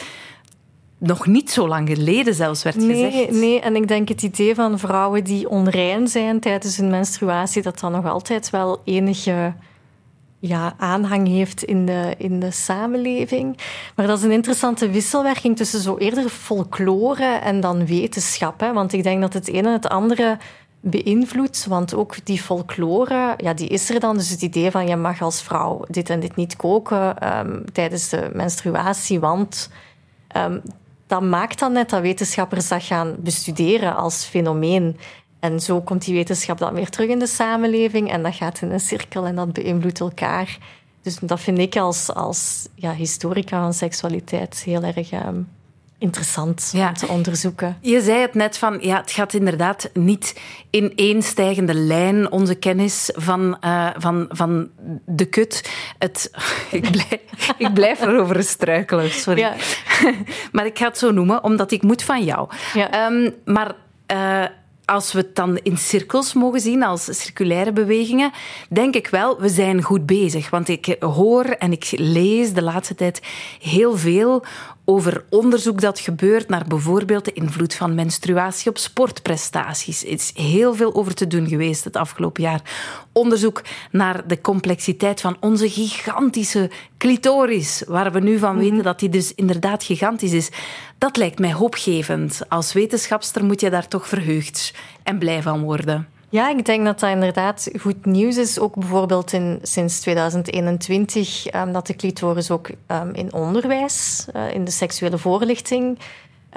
nog 0.98 1.26
niet 1.26 1.52
zo 1.52 1.68
lang 1.68 1.90
geleden 1.90 2.34
zelfs 2.34 2.64
werd 2.64 2.76
nee, 2.76 3.12
gezegd. 3.12 3.32
Nee, 3.32 3.60
en 3.60 3.76
ik 3.76 3.88
denk 3.88 4.08
het 4.10 4.24
idee 4.24 4.56
van 4.56 4.80
vrouwen 4.80 5.24
die 5.24 5.50
onrein 5.50 6.08
zijn 6.08 6.40
tijdens 6.40 6.78
hun 6.78 6.90
menstruatie, 6.90 7.62
dat 7.62 7.80
dat 7.80 7.92
nog 7.92 8.06
altijd 8.06 8.50
wel 8.50 8.82
enige 8.84 9.54
ja, 10.48 10.74
aanhang 10.78 11.28
heeft 11.28 11.64
in 11.64 11.86
de, 11.86 12.16
in 12.18 12.40
de 12.40 12.52
samenleving. 12.52 13.58
Maar 13.96 14.08
dat 14.08 14.18
is 14.18 14.24
een 14.24 14.32
interessante 14.32 14.90
wisselwerking 14.90 15.58
tussen 15.58 15.80
zo 15.80 15.98
eerder 15.98 16.30
folklore 16.30 17.26
en 17.26 17.60
dan 17.60 17.86
wetenschap. 17.86 18.60
Hè? 18.60 18.74
Want 18.74 18.94
ik 18.94 19.04
denk 19.04 19.22
dat 19.22 19.34
het 19.34 19.48
ene 19.48 19.72
het 19.72 19.88
andere 19.88 20.38
beïnvloedt. 20.80 21.66
Want 21.66 21.94
ook 21.94 22.26
die 22.26 22.42
folklore, 22.42 23.34
ja, 23.38 23.54
die 23.54 23.68
is 23.68 23.90
er 23.90 24.00
dan. 24.00 24.18
Dus 24.18 24.30
het 24.30 24.42
idee 24.42 24.72
van 24.72 24.88
je 24.88 24.96
mag 24.96 25.22
als 25.22 25.42
vrouw 25.42 25.86
dit 25.88 26.10
en 26.10 26.20
dit 26.20 26.36
niet 26.36 26.56
koken 26.56 27.38
um, 27.38 27.66
tijdens 27.72 28.10
de 28.10 28.30
menstruatie, 28.34 29.20
want 29.20 29.70
um, 30.38 30.62
dat 31.08 31.22
maakt 31.22 31.60
dan 31.60 31.72
net 31.72 31.90
dat 31.90 32.02
wetenschappers 32.02 32.68
dat 32.68 32.84
gaan 32.84 33.16
bestuderen 33.20 33.96
als 33.96 34.24
fenomeen. 34.24 34.98
En 35.40 35.60
zo 35.60 35.82
komt 35.82 36.06
die 36.06 36.14
wetenschap 36.14 36.58
dan 36.58 36.74
weer 36.74 36.90
terug 36.90 37.10
in 37.10 37.20
de 37.20 37.28
samenleving 37.28 38.12
en 38.12 38.24
dat 38.24 38.36
gaat 38.36 38.62
in 38.62 38.72
een 38.72 38.80
cirkel 38.80 39.26
en 39.26 39.36
dat 39.36 39.54
beïnvloedt 39.54 40.00
elkaar. 40.00 40.58
Dus 41.02 41.18
dat 41.22 41.40
vind 41.40 41.60
ik 41.60 41.76
als, 41.76 42.14
als 42.14 42.68
ja, 42.76 42.94
historica 42.94 43.62
van 43.62 43.74
seksualiteit 43.74 44.62
heel 44.66 44.84
erg 44.84 45.12
um, 45.12 45.48
interessant 45.98 46.74
om 46.76 46.94
te 46.94 47.08
onderzoeken. 47.08 47.78
Je 47.82 48.02
zei 48.02 48.20
het 48.20 48.34
net 48.34 48.58
van, 48.58 48.78
ja, 48.82 48.98
het 48.98 49.12
gaat 49.12 49.34
inderdaad 49.34 49.90
niet 49.94 50.40
in 50.70 50.94
één 50.96 51.22
stijgende 51.22 51.74
lijn, 51.74 52.32
onze 52.32 52.56
kennis 52.56 53.12
van, 53.14 53.58
uh, 53.66 53.90
van, 53.98 54.26
van 54.30 54.70
de 55.06 55.26
kut. 55.26 55.72
Het, 55.98 56.32
ik, 56.72 56.92
blijf, 56.92 57.54
ik 57.58 57.74
blijf 57.74 58.02
erover 58.02 58.44
struikelen, 58.44 59.12
sorry. 59.12 59.40
Ja. 59.40 59.54
maar 60.52 60.66
ik 60.66 60.78
ga 60.78 60.88
het 60.88 60.98
zo 60.98 61.12
noemen, 61.12 61.44
omdat 61.44 61.72
ik 61.72 61.82
moet 61.82 62.04
van 62.04 62.24
jou. 62.24 62.50
Ja. 62.74 63.12
Um, 63.12 63.34
maar... 63.46 63.76
Uh, 64.12 64.46
als 64.88 65.14
we 65.14 65.20
het 65.20 65.36
dan 65.36 65.58
in 65.58 65.78
cirkels 65.78 66.34
mogen 66.34 66.60
zien, 66.60 66.84
als 66.84 67.22
circulaire 67.22 67.72
bewegingen, 67.72 68.32
denk 68.70 68.96
ik 68.96 69.08
wel, 69.08 69.40
we 69.40 69.50
zijn 69.50 69.82
goed 69.82 70.06
bezig. 70.06 70.50
Want 70.50 70.68
ik 70.68 70.96
hoor 71.00 71.46
en 71.46 71.72
ik 71.72 71.88
lees 71.96 72.54
de 72.54 72.62
laatste 72.62 72.96
tijd 72.96 73.22
heel 73.62 73.98
veel 73.98 74.44
over 74.90 75.24
onderzoek 75.30 75.82
dat 75.82 76.00
gebeurt 76.00 76.50
naar 76.50 76.66
bijvoorbeeld 76.68 77.26
de 77.26 77.34
invloed 77.34 77.76
van 77.76 77.96
menstruatie 77.96 78.70
op 78.70 78.78
sportprestaties. 78.78 80.04
Er 80.04 80.10
is 80.10 80.32
heel 80.36 80.76
veel 80.76 80.96
over 80.96 81.14
te 81.14 81.28
doen 81.28 81.48
geweest 81.48 81.84
het 81.84 81.96
afgelopen 81.96 82.44
jaar. 82.44 82.62
Onderzoek 83.12 83.62
naar 83.92 84.28
de 84.28 84.42
complexiteit 84.42 85.22
van 85.22 85.38
onze 85.40 85.70
gigantische 85.70 86.72
clitoris, 86.98 87.84
waar 87.88 88.12
we 88.12 88.20
nu 88.20 88.38
van 88.38 88.56
mhm. 88.56 88.64
weten 88.64 88.84
dat 88.84 89.00
die 89.00 89.10
dus 89.10 89.34
inderdaad 89.36 89.84
gigantisch 89.84 90.34
is. 90.34 90.50
Dat 90.98 91.18
lijkt 91.18 91.40
mij 91.40 91.54
hoopgevend. 91.54 92.42
Als 92.50 92.74
wetenschapster 92.74 93.46
moet 93.46 93.62
je 93.62 93.70
daar 93.70 93.88
toch 93.88 94.08
verheugd 94.08 94.74
en 95.04 95.18
blij 95.18 95.42
van 95.42 95.62
worden. 95.62 96.17
Ja, 96.30 96.50
ik 96.50 96.66
denk 96.66 96.86
dat 96.86 97.00
dat 97.00 97.10
inderdaad 97.10 97.70
goed 97.80 98.06
nieuws 98.06 98.38
is. 98.38 98.60
Ook 98.60 98.76
bijvoorbeeld 98.76 99.34
in, 99.34 99.60
sinds 99.62 100.00
2021 100.00 101.46
um, 101.46 101.52
ehm, 101.52 101.72
dat 101.72 101.88
de 101.88 101.96
clitoris 101.96 102.52
ook 102.52 102.70
um, 102.88 103.14
in 103.14 103.34
onderwijs, 103.34 104.26
uh, 104.36 104.54
in 104.54 104.66
de 104.66 104.72
seksuele 104.72 105.18
voorlichting, 105.18 106.00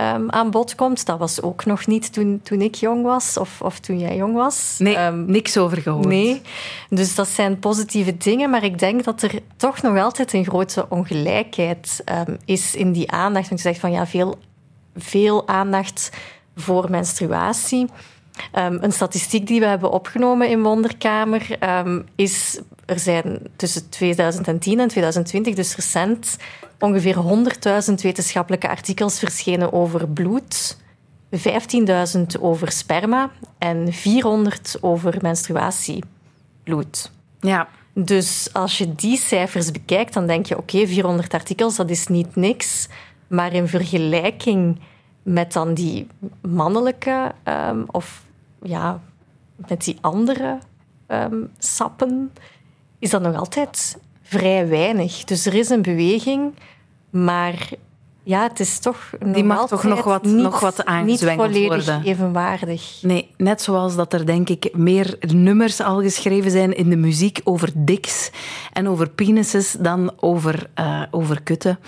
um, 0.01 0.31
aan 0.31 0.51
bod 0.51 0.75
komt. 0.75 1.07
Dat 1.07 1.19
was 1.19 1.43
ook 1.43 1.65
nog 1.65 1.87
niet 1.87 2.13
toen, 2.13 2.41
toen 2.43 2.61
ik 2.61 2.75
jong 2.75 3.03
was 3.03 3.37
of, 3.37 3.63
of 3.63 3.79
toen 3.79 3.99
jij 3.99 4.17
jong 4.17 4.35
was. 4.35 4.77
Nee, 4.79 5.11
niks 5.11 5.57
over 5.57 5.79
gehoord. 5.79 6.07
Nee, 6.07 6.41
dus 6.89 7.15
dat 7.15 7.29
zijn 7.29 7.59
positieve 7.59 8.17
dingen. 8.17 8.51
Maar 8.51 8.65
ik 8.65 8.79
denk 8.79 9.05
dat 9.05 9.23
er 9.23 9.39
toch 9.57 9.83
nog 9.83 9.99
altijd 9.99 10.33
een 10.33 10.45
grote 10.45 10.87
ongelijkheid 10.89 12.05
is 12.45 12.75
in 12.75 12.93
die 12.93 13.11
aandacht. 13.11 13.49
Want 13.49 13.63
je 13.63 13.69
zegt 13.69 13.81
van 13.81 13.93
ja, 13.93 14.07
veel, 14.07 14.39
veel 14.97 15.49
aandacht 15.49 16.11
voor 16.57 16.91
menstruatie. 16.91 17.87
Um, 18.59 18.79
een 18.81 18.93
statistiek 18.93 19.47
die 19.47 19.61
we 19.61 19.67
hebben 19.67 19.91
opgenomen 19.91 20.49
in 20.49 20.63
Wonderkamer 20.63 21.59
um, 21.63 22.05
is... 22.15 22.61
Er 22.87 22.99
zijn 22.99 23.39
tussen 23.57 23.89
2010 23.89 24.81
en 24.81 24.89
2020, 24.89 25.55
dus 25.55 25.75
recent, 25.75 26.37
ongeveer 26.79 27.17
100.000 27.89 27.95
wetenschappelijke 27.95 28.69
artikels 28.69 29.19
verschenen 29.19 29.73
over 29.73 30.09
bloed, 30.09 30.77
15.000 31.37 31.41
over 32.41 32.73
sperma 32.73 33.31
en 33.59 33.93
400 33.93 34.77
over 34.81 35.19
menstruatiebloed. 35.21 37.11
Ja. 37.41 37.69
Dus 37.95 38.49
als 38.53 38.79
je 38.79 38.95
die 38.95 39.19
cijfers 39.19 39.71
bekijkt, 39.71 40.15
dan 40.15 40.27
denk 40.27 40.47
je: 40.47 40.59
oké, 40.59 40.87
400 40.87 41.35
artikels, 41.35 41.77
dat 41.77 41.91
is 41.91 42.07
niet 42.07 42.37
niks. 42.37 42.89
Maar 43.27 43.53
in 43.53 43.69
vergelijking 43.69 44.81
met 45.33 45.53
dan 45.53 45.75
die 45.75 46.07
mannelijke 46.41 47.33
um, 47.45 47.85
of 47.91 48.25
ja, 48.63 49.01
met 49.57 49.85
die 49.85 49.99
andere 50.01 50.59
um, 51.09 51.51
sappen 51.59 52.33
is 52.99 53.11
dat 53.11 53.23
nog 53.23 53.37
altijd 53.37 53.99
vrij 54.23 54.69
weinig. 54.69 55.25
Dus 55.25 55.47
er 55.47 55.55
is 55.55 55.69
een 55.69 55.83
beweging, 55.83 56.55
maar 57.11 57.69
ja, 58.23 58.43
het 58.43 58.61
is 58.61 58.79
toch 58.79 59.11
nog 59.19 59.35
Die 59.35 59.45
mag 59.45 59.69
toch 59.69 59.83
nog 59.83 60.05
wat, 60.05 60.25
niet, 60.25 60.35
nog 60.35 60.61
wat 60.61 60.85
aangezwengeld 60.85 61.51
niet 61.51 61.67
worden. 61.67 62.03
evenwaardig. 62.05 62.99
Nee, 63.03 63.31
net 63.37 63.63
zoals 63.63 63.97
dat 63.97 64.13
er 64.13 64.27
denk 64.27 64.49
ik 64.49 64.69
meer 64.73 65.17
nummers 65.21 65.81
al 65.81 66.03
geschreven 66.03 66.51
zijn 66.51 66.77
in 66.77 66.91
de 66.91 66.97
muziek 66.97 67.41
over 67.45 67.71
dicks 67.75 68.31
en 68.73 68.89
over 68.89 69.11
penises 69.11 69.77
dan 69.81 70.13
over, 70.17 70.71
uh, 70.81 71.03
over 71.11 71.43
kutten. 71.43 71.79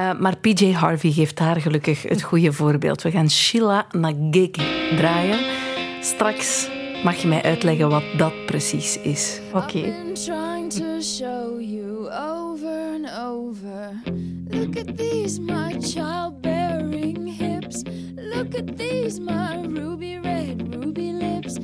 Uh, 0.00 0.18
maar 0.18 0.36
PJ 0.36 0.72
Harvey 0.72 1.10
geeft 1.10 1.36
daar 1.36 1.60
gelukkig 1.60 2.02
het 2.02 2.22
goede 2.22 2.52
voorbeeld. 2.52 3.02
We 3.02 3.10
gaan 3.10 3.30
Sheila 3.30 3.86
Nagegi 3.90 4.96
draaien. 4.96 5.38
Straks 6.00 6.68
mag 7.04 7.16
je 7.16 7.28
mij 7.28 7.42
uitleggen 7.42 7.88
wat 7.88 8.04
dat 8.16 8.46
precies 8.46 8.98
is. 8.98 9.40
Oké. 9.52 9.66
Okay. 9.66 9.94
Look 14.66 14.88
at 14.88 14.96
these, 14.96 15.38
my 15.38 15.74
childbearing 15.74 17.24
hips. 17.24 17.84
Look 18.16 18.52
at 18.56 18.76
these, 18.76 19.20
my 19.20 19.62
ruby 19.62 20.18
red, 20.18 20.74
ruby 20.74 21.12
lips. 21.12 21.60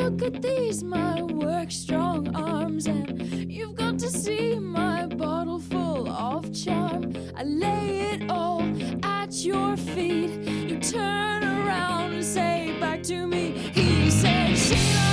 Look 0.00 0.20
at 0.20 0.42
these, 0.42 0.82
my 0.82 1.22
work 1.22 1.70
strong 1.70 2.34
arms. 2.34 2.88
And 2.88 3.22
you've 3.48 3.76
got 3.76 4.00
to 4.00 4.08
see 4.10 4.58
my 4.58 5.06
bottle 5.06 5.60
full 5.60 6.08
of 6.10 6.52
charm. 6.52 7.14
I 7.36 7.44
lay 7.44 8.14
it 8.14 8.28
all 8.28 8.64
at 9.04 9.32
your 9.44 9.76
feet. 9.76 10.30
You 10.42 10.80
turn 10.80 11.44
around 11.44 12.14
and 12.14 12.24
say 12.24 12.76
back 12.80 13.04
to 13.04 13.28
me, 13.28 13.52
he 13.72 14.10
said, 14.10 14.58
Sheila, 14.58 15.09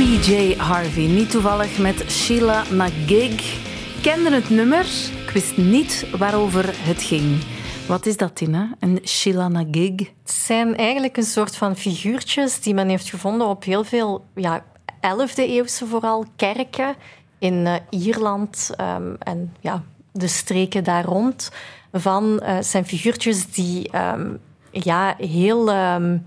PJ 0.00 0.54
Harvey. 0.56 1.06
Niet 1.06 1.30
toevallig 1.30 1.78
met 1.78 2.10
Sheila 2.10 2.64
Nagig. 2.70 3.62
Kende 4.02 4.30
het 4.30 4.50
nummer, 4.50 4.86
ik 5.26 5.30
wist 5.30 5.56
niet 5.56 6.06
waarover 6.18 6.64
het 6.66 7.02
ging. 7.02 7.42
Wat 7.88 8.06
is 8.06 8.16
dat, 8.16 8.36
Tina? 8.36 8.74
Een 8.78 9.00
Sheila 9.04 9.48
Nagig? 9.48 9.96
Het 9.96 10.30
zijn 10.30 10.76
eigenlijk 10.76 11.16
een 11.16 11.22
soort 11.22 11.56
van 11.56 11.76
figuurtjes 11.76 12.60
die 12.60 12.74
men 12.74 12.88
heeft 12.88 13.10
gevonden 13.10 13.46
op 13.46 13.64
heel 13.64 13.84
veel 13.84 14.24
ja, 14.34 14.64
11e 14.94 15.34
eeuwse 15.34 15.86
vooral 15.86 16.24
kerken 16.36 16.94
in 17.38 17.54
uh, 17.54 17.74
Ierland 17.90 18.70
um, 18.80 19.16
en 19.18 19.54
ja, 19.60 19.82
de 20.12 20.28
streken 20.28 20.84
daar 20.84 21.04
rond. 21.04 21.50
Van 21.92 22.40
uh, 22.42 22.56
zijn 22.60 22.86
figuurtjes 22.86 23.46
die 23.46 23.90
um, 23.96 24.38
ja, 24.70 25.14
heel. 25.18 25.74
Um, 25.74 26.26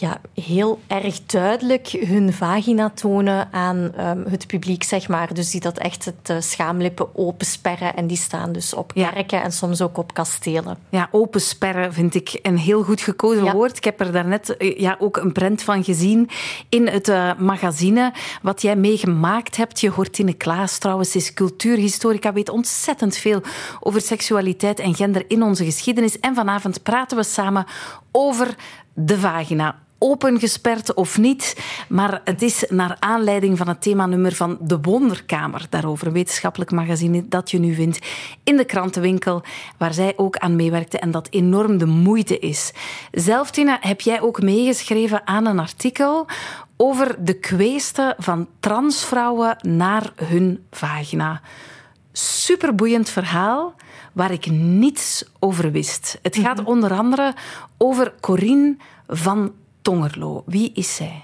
ja, 0.00 0.20
heel 0.34 0.80
erg 0.86 1.24
duidelijk 1.26 1.88
hun 1.88 2.32
vagina 2.32 2.90
tonen 2.90 3.48
aan 3.52 3.76
um, 3.76 4.24
het 4.28 4.46
publiek, 4.46 4.82
zeg 4.82 5.08
maar. 5.08 5.34
Dus 5.34 5.50
die 5.50 5.60
dat 5.60 5.78
echt 5.78 6.04
het 6.04 6.30
uh, 6.30 6.36
schaamlippen 6.40 7.16
opensperren. 7.16 7.96
En 7.96 8.06
die 8.06 8.16
staan 8.16 8.52
dus 8.52 8.74
op 8.74 8.94
kerken 8.94 9.42
en 9.42 9.52
soms 9.52 9.82
ook 9.82 9.98
op 9.98 10.14
kastelen. 10.14 10.78
Ja, 10.88 11.08
opensperren 11.10 11.92
vind 11.92 12.14
ik 12.14 12.38
een 12.42 12.58
heel 12.58 12.82
goed 12.82 13.00
gekozen 13.00 13.44
ja. 13.44 13.52
woord. 13.52 13.76
Ik 13.76 13.84
heb 13.84 14.00
er 14.00 14.12
daarnet 14.12 14.54
uh, 14.58 14.78
ja, 14.78 14.96
ook 14.98 15.16
een 15.16 15.32
print 15.32 15.62
van 15.62 15.84
gezien 15.84 16.28
in 16.68 16.86
het 16.86 17.08
uh, 17.08 17.34
magazine. 17.38 18.12
Wat 18.42 18.62
jij 18.62 18.76
meegemaakt 18.76 19.56
hebt. 19.56 19.80
Je 19.80 19.90
hoort 19.90 20.12
Tine 20.12 20.34
Klaas 20.34 20.78
trouwens, 20.78 21.16
is 21.16 21.34
cultuurhistorica, 21.34 22.32
weet 22.32 22.50
ontzettend 22.50 23.16
veel 23.16 23.40
over 23.80 24.00
seksualiteit 24.00 24.78
en 24.78 24.94
gender 24.94 25.24
in 25.28 25.42
onze 25.42 25.64
geschiedenis. 25.64 26.20
En 26.20 26.34
vanavond 26.34 26.82
praten 26.82 27.16
we 27.16 27.22
samen 27.22 27.66
over 28.12 28.54
de 28.94 29.18
vagina 29.18 29.86
opengesperd 29.98 30.94
of 30.94 31.18
niet. 31.18 31.56
Maar 31.88 32.20
het 32.24 32.42
is 32.42 32.64
naar 32.68 32.96
aanleiding 32.98 33.58
van 33.58 33.68
het 33.68 33.82
themanummer 33.82 34.34
van 34.34 34.58
De 34.60 34.78
Wonderkamer. 34.80 35.66
Daarover 35.70 36.06
een 36.06 36.12
wetenschappelijk 36.12 36.70
magazine 36.70 37.28
dat 37.28 37.50
je 37.50 37.58
nu 37.58 37.74
vindt 37.74 37.98
in 38.44 38.56
de 38.56 38.64
krantenwinkel, 38.64 39.42
waar 39.76 39.94
zij 39.94 40.12
ook 40.16 40.36
aan 40.36 40.56
meewerkte 40.56 40.98
en 40.98 41.10
dat 41.10 41.28
enorm 41.30 41.78
de 41.78 41.86
moeite 41.86 42.38
is. 42.38 42.72
Zelf, 43.12 43.50
Tina, 43.50 43.78
heb 43.80 44.00
jij 44.00 44.20
ook 44.20 44.42
meegeschreven 44.42 45.26
aan 45.26 45.46
een 45.46 45.58
artikel 45.58 46.26
over 46.76 47.24
de 47.24 47.34
kweesten 47.34 48.14
van 48.18 48.48
transvrouwen 48.60 49.56
naar 49.60 50.12
hun 50.16 50.64
vagina. 50.70 51.40
Superboeiend 52.12 53.10
verhaal 53.10 53.74
waar 54.12 54.30
ik 54.30 54.50
niets 54.50 55.24
over 55.38 55.72
wist. 55.72 56.18
Het 56.22 56.36
gaat 56.36 56.56
mm-hmm. 56.56 56.72
onder 56.72 56.92
andere 56.92 57.34
over 57.76 58.14
Corine 58.20 58.76
van 59.06 59.52
Tongerlo. 59.88 60.42
Wie 60.46 60.72
is 60.74 60.94
zij? 60.94 61.22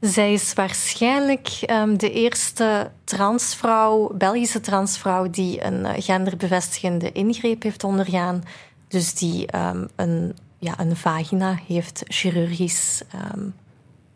Zij 0.00 0.32
is 0.32 0.52
waarschijnlijk 0.52 1.48
um, 1.70 1.98
de 1.98 2.12
eerste 2.12 2.90
transvrouw, 3.04 4.10
Belgische 4.14 4.60
transvrouw, 4.60 5.30
die 5.30 5.64
een 5.64 5.80
uh, 5.80 5.90
genderbevestigende 5.96 7.12
ingreep 7.12 7.62
heeft 7.62 7.84
ondergaan. 7.84 8.42
Dus 8.88 9.14
die 9.14 9.56
um, 9.56 9.88
een, 9.96 10.36
ja, 10.58 10.80
een 10.80 10.96
vagina 10.96 11.58
heeft 11.66 12.02
chirurgisch 12.06 13.02
um, 13.34 13.54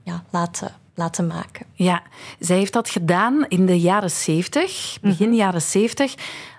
ja, 0.03 0.25
laten, 0.31 0.75
laten 0.95 1.27
maken. 1.27 1.67
Ja, 1.73 2.03
zij 2.39 2.57
heeft 2.57 2.73
dat 2.73 2.89
gedaan 2.89 3.45
in 3.49 3.67
de 3.67 3.81
jaren 3.81 4.11
70, 4.11 4.99
begin 5.01 5.27
mm-hmm. 5.27 5.41
jaren 5.41 5.63
70. 5.63 6.15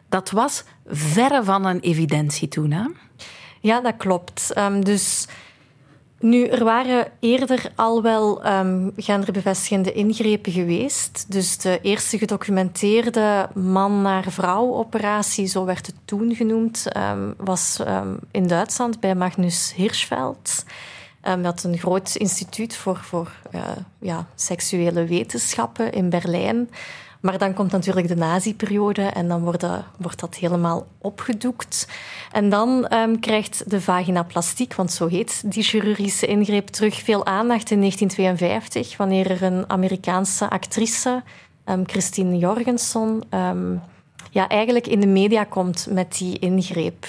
Dat 0.10 0.30
was 0.30 0.64
verre 0.88 1.44
van 1.44 1.66
een 1.66 1.80
evidentie 1.80 2.48
toen, 2.48 2.72
hè? 2.72 2.86
Ja, 3.62 3.82
dat 3.82 3.98
klopt. 3.98 4.54
dus 4.84 5.28
nu, 6.20 6.46
er 6.46 6.64
waren 6.64 7.08
eerder 7.20 7.72
al 7.76 8.02
wel 8.02 8.46
um, 8.48 8.92
genderbevestigende 8.98 9.94
ingrepen 9.94 10.52
geweest. 10.52 11.26
Dus 11.28 11.58
de 11.58 11.80
eerste 11.82 12.18
gedocumenteerde 12.18 13.50
man-naar-vrouw-operatie, 13.54 15.46
zo 15.46 15.66
werd 15.66 15.86
het 15.86 15.96
toen 16.06 16.36
genoemd, 16.36 16.86
um, 16.98 17.34
was 17.38 17.80
um, 17.88 18.20
in 18.32 18.48
Duitsland 18.48 19.00
bij 19.00 19.16
Magnus 19.16 19.74
Hirschfeld. 19.76 20.64
Dat 21.42 21.64
een 21.64 21.78
groot 21.78 22.16
instituut 22.16 22.76
voor, 22.76 22.98
voor 22.98 23.32
uh, 23.56 23.62
ja, 24.00 24.26
seksuele 24.36 25.06
wetenschappen 25.06 25.92
in 25.92 26.10
Berlijn. 26.10 26.70
Maar 27.26 27.38
dan 27.38 27.54
komt 27.54 27.72
natuurlijk 27.72 28.08
de 28.08 28.16
nazi-periode 28.16 29.02
en 29.02 29.28
dan 29.28 29.44
wordt, 29.44 29.66
wordt, 29.98 30.20
dat 30.20 30.36
helemaal 30.36 30.88
opgedoekt. 30.98 31.88
En 32.32 32.50
dan 32.50 32.94
um, 32.94 33.20
krijgt 33.20 33.70
de 33.70 33.82
vaginaplastiek, 33.82 34.76
want 34.76 34.92
zo 34.92 35.08
heet 35.08 35.52
die 35.54 35.64
chirurgische 35.64 36.26
ingreep, 36.26 36.68
terug 36.68 36.96
veel 36.96 37.26
aandacht 37.26 37.72
in 37.72 37.80
1952, 37.80 38.98
wanneer 38.98 39.32
er 39.32 39.44
een 39.44 39.70
Amerikaanse 39.70 40.50
actrice, 40.50 41.24
um, 41.66 41.84
Christine 41.88 42.38
Jorgensen, 42.38 43.22
um, 43.30 43.82
ja, 44.32 44.48
eigenlijk 44.48 44.88
in 44.88 45.00
de 45.00 45.08
media 45.08 45.44
komt 45.44 45.88
met 45.90 46.18
die 46.18 46.40
ingreep. 46.40 47.06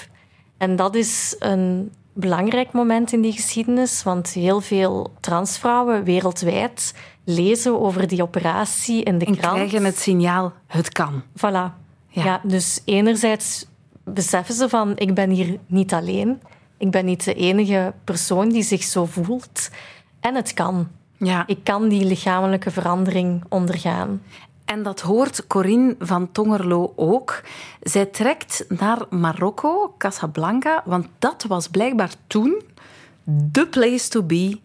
En 0.57 0.75
dat 0.75 0.95
is 0.95 1.35
een 1.39 1.91
belangrijk 2.19 2.71
moment 2.71 3.13
in 3.13 3.21
die 3.21 3.31
geschiedenis, 3.31 4.03
want 4.03 4.29
heel 4.29 4.61
veel 4.61 5.13
transvrouwen 5.19 6.03
wereldwijd 6.03 6.93
lezen 7.23 7.81
over 7.81 8.07
die 8.07 8.21
operatie 8.21 9.03
in 9.03 9.17
de 9.17 9.25
en 9.25 9.37
krant. 9.37 9.55
krijgen 9.55 9.83
het 9.83 9.97
signaal, 9.97 10.53
het 10.67 10.89
kan. 10.89 11.23
Voilà. 11.37 11.85
Ja. 12.07 12.23
ja. 12.23 12.41
dus 12.43 12.81
enerzijds 12.85 13.65
beseffen 14.03 14.55
ze 14.55 14.69
van, 14.69 14.93
ik 14.95 15.13
ben 15.13 15.29
hier 15.29 15.57
niet 15.65 15.93
alleen. 15.93 16.41
Ik 16.77 16.91
ben 16.91 17.05
niet 17.05 17.23
de 17.23 17.33
enige 17.33 17.93
persoon 18.03 18.49
die 18.49 18.63
zich 18.63 18.83
zo 18.83 19.05
voelt. 19.05 19.69
En 20.19 20.35
het 20.35 20.53
kan. 20.53 20.87
Ja. 21.17 21.43
Ik 21.47 21.63
kan 21.63 21.87
die 21.87 22.05
lichamelijke 22.05 22.71
verandering 22.71 23.43
ondergaan. 23.49 24.21
En 24.67 24.83
dat 24.83 25.01
hoort 25.01 25.47
Corinne 25.47 25.95
van 25.99 26.31
Tongerlo 26.31 26.93
ook. 26.95 27.41
Zij 27.81 28.05
trekt 28.05 28.65
naar 28.67 29.05
Marokko, 29.09 29.93
Casablanca, 29.97 30.81
want 30.85 31.07
dat 31.19 31.45
was 31.47 31.67
blijkbaar 31.67 32.11
toen 32.27 32.61
de 33.23 33.67
place 33.67 34.09
to 34.09 34.23
be 34.23 34.59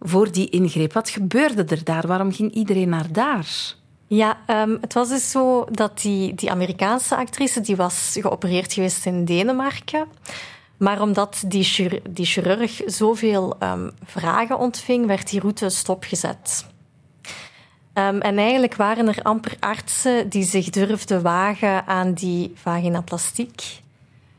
voor 0.00 0.32
die 0.32 0.50
ingreep. 0.50 0.92
Wat 0.92 1.10
gebeurde 1.10 1.64
er 1.64 1.84
daar? 1.84 2.06
Waarom 2.06 2.32
ging 2.32 2.52
iedereen 2.52 2.88
naar 2.88 3.12
daar? 3.12 3.74
Ja, 4.06 4.38
um, 4.46 4.78
het 4.80 4.94
was 4.94 5.08
dus 5.08 5.30
zo 5.30 5.64
dat 5.70 6.00
die, 6.00 6.34
die 6.34 6.50
Amerikaanse 6.50 7.16
actrice 7.16 7.60
die 7.60 7.76
was 7.76 8.16
geopereerd 8.20 8.72
geweest 8.72 9.06
in 9.06 9.24
Denemarken. 9.24 10.06
Maar 10.76 11.00
omdat 11.00 11.42
die, 11.46 12.00
die 12.10 12.26
chirurg 12.26 12.80
zoveel 12.86 13.56
um, 13.62 13.90
vragen 14.04 14.58
ontving, 14.58 15.06
werd 15.06 15.30
die 15.30 15.40
route 15.40 15.68
stopgezet. 15.68 16.66
Um, 17.98 18.20
en 18.20 18.38
eigenlijk 18.38 18.74
waren 18.74 19.08
er 19.08 19.22
amper 19.22 19.56
artsen 19.60 20.28
die 20.28 20.44
zich 20.44 20.70
durfden 20.70 21.22
wagen 21.22 21.86
aan 21.86 22.12
die 22.12 22.52
vaginaplastiek. 22.54 23.80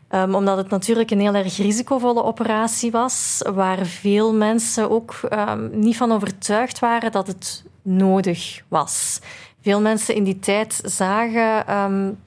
Um, 0.09 0.35
omdat 0.35 0.57
het 0.57 0.69
natuurlijk 0.69 1.11
een 1.11 1.19
heel 1.19 1.33
erg 1.33 1.57
risicovolle 1.57 2.23
operatie 2.23 2.91
was, 2.91 3.41
waar 3.53 3.85
veel 3.85 4.33
mensen 4.33 4.89
ook 4.89 5.19
um, 5.33 5.69
niet 5.73 5.97
van 5.97 6.11
overtuigd 6.11 6.79
waren 6.79 7.11
dat 7.11 7.27
het 7.27 7.63
nodig 7.81 8.61
was. 8.67 9.19
Veel 9.61 9.81
mensen 9.81 10.15
in 10.15 10.23
die 10.23 10.39
tijd 10.39 10.81
zagen 10.83 11.77
um, 11.77 12.19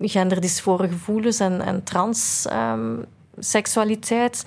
genderdysfore 0.00 0.88
gevoelens 0.88 1.40
en, 1.40 1.60
en 1.60 1.82
transseksualiteit 1.82 4.44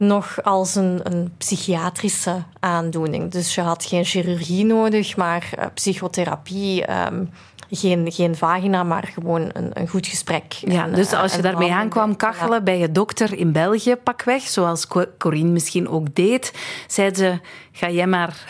nog 0.00 0.42
als 0.42 0.74
een, 0.74 1.00
een, 1.02 1.32
psychiatrische 1.38 2.42
aandoening. 2.60 3.30
Dus 3.30 3.54
je 3.54 3.60
had 3.60 3.84
geen 3.84 4.04
chirurgie 4.04 4.64
nodig, 4.64 5.16
maar 5.16 5.50
uh, 5.58 5.64
psychotherapie 5.74 6.84
geen, 7.70 8.12
geen 8.12 8.36
vagina, 8.36 8.82
maar 8.82 9.10
gewoon 9.14 9.50
een, 9.52 9.70
een 9.72 9.88
goed 9.88 10.06
gesprek. 10.06 10.52
Ja, 10.52 10.84
en, 10.84 10.94
dus 10.94 11.12
als 11.12 11.34
je 11.34 11.42
daarmee 11.42 11.72
aankwam 11.72 12.16
kachelen 12.16 12.58
ja. 12.58 12.62
bij 12.62 12.78
je 12.78 12.92
dokter 12.92 13.38
in 13.38 13.52
België, 13.52 13.96
pakweg, 13.96 14.42
zoals 14.42 14.86
Corine 15.18 15.50
misschien 15.50 15.88
ook 15.88 16.14
deed, 16.14 16.52
zei 16.86 17.14
ze, 17.14 17.38
ga 17.72 17.90
jij 17.90 18.06
maar 18.06 18.44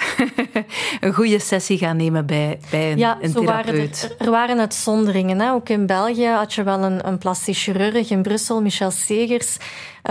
een 1.00 1.14
goede 1.14 1.38
sessie 1.38 1.78
gaan 1.78 1.96
nemen 1.96 2.26
bij, 2.26 2.59
bij 2.70 2.92
een, 2.92 2.98
ja, 2.98 3.18
een 3.20 3.30
zo 3.30 3.40
therapeut. 3.40 4.00
Waren 4.00 4.18
er, 4.18 4.26
er, 4.26 4.30
waren 4.30 4.59
uitzonderingen. 4.59 5.40
Hè. 5.40 5.52
Ook 5.52 5.68
in 5.68 5.87
België 5.87 6.26
had 6.26 6.54
je 6.54 6.62
wel 6.62 6.83
een, 6.83 7.06
een 7.06 7.18
plastisch 7.18 7.62
chirurg 7.62 8.11
in 8.11 8.22
Brussel, 8.22 8.62
Michel 8.62 8.90
Segers, 8.90 9.56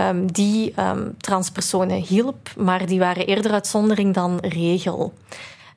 um, 0.00 0.32
die 0.32 0.74
um, 0.78 1.14
transpersonen 1.18 2.02
hielp, 2.02 2.48
maar 2.56 2.86
die 2.86 2.98
waren 2.98 3.26
eerder 3.26 3.52
uitzondering 3.52 4.14
dan 4.14 4.38
regel. 4.40 5.12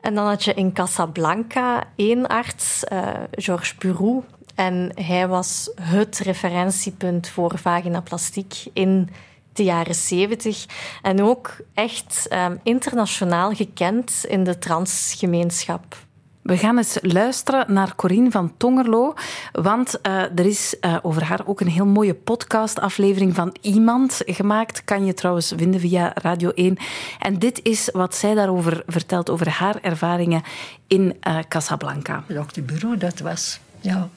En 0.04 0.16
dan 0.16 0.26
had 0.26 0.44
je 0.44 0.54
in 0.54 0.74
Casablanca 0.74 1.84
één 1.96 2.28
arts, 2.28 2.84
uh, 2.94 3.10
Georges 3.32 3.76
Burou. 3.76 4.24
En 4.56 4.92
hij 4.96 5.28
was 5.28 5.72
het 5.82 6.18
referentiepunt 6.18 7.30
voor 7.30 7.58
vaginaplastiek 7.58 8.56
in 8.74 9.10
de 9.54 9.64
jaren 9.64 9.96
zeventig. 9.96 10.66
En 11.02 11.22
ook 11.24 11.56
echt 11.74 12.28
um, 12.34 12.60
internationaal 12.64 13.54
gekend 13.54 14.26
in 14.28 14.44
de 14.44 14.58
transgemeenschap. 14.58 15.96
We 16.44 16.58
gaan 16.58 16.78
eens 16.78 16.98
luisteren 17.02 17.74
naar 17.74 17.96
Corine 17.96 18.32
van 18.32 18.54
Tongerlo, 18.58 19.14
want 19.52 20.00
uh, 20.08 20.22
er 20.22 20.46
is 20.46 20.76
uh, 20.82 20.98
over 21.02 21.24
haar 21.24 21.40
ook 21.46 21.62
een 21.62 21.68
heel 21.68 21.86
mooie 21.86 22.14
podcastaflevering 22.14 23.36
van 23.36 23.56
Iemand 23.62 24.22
gemaakt. 24.26 24.84
Kan 24.84 25.06
je 25.06 25.14
trouwens 25.14 25.54
vinden 25.58 25.80
via 25.80 26.12
Radio 26.16 26.50
1. 26.50 26.78
En 27.20 27.40
dit 27.40 27.60
is 27.64 27.90
wat 27.94 28.16
zij 28.16 28.34
daarover 28.34 28.84
vertelt, 28.88 29.30
over 29.30 29.50
haar 29.50 29.76
ervaringen 29.82 30.44
in 30.88 31.18
uh, 31.28 31.38
Casablanca. 31.48 32.24
De 32.54 32.62
bureau, 32.62 32.98
dat 32.98 33.20
was, 33.20 33.60
ja, 33.80 34.10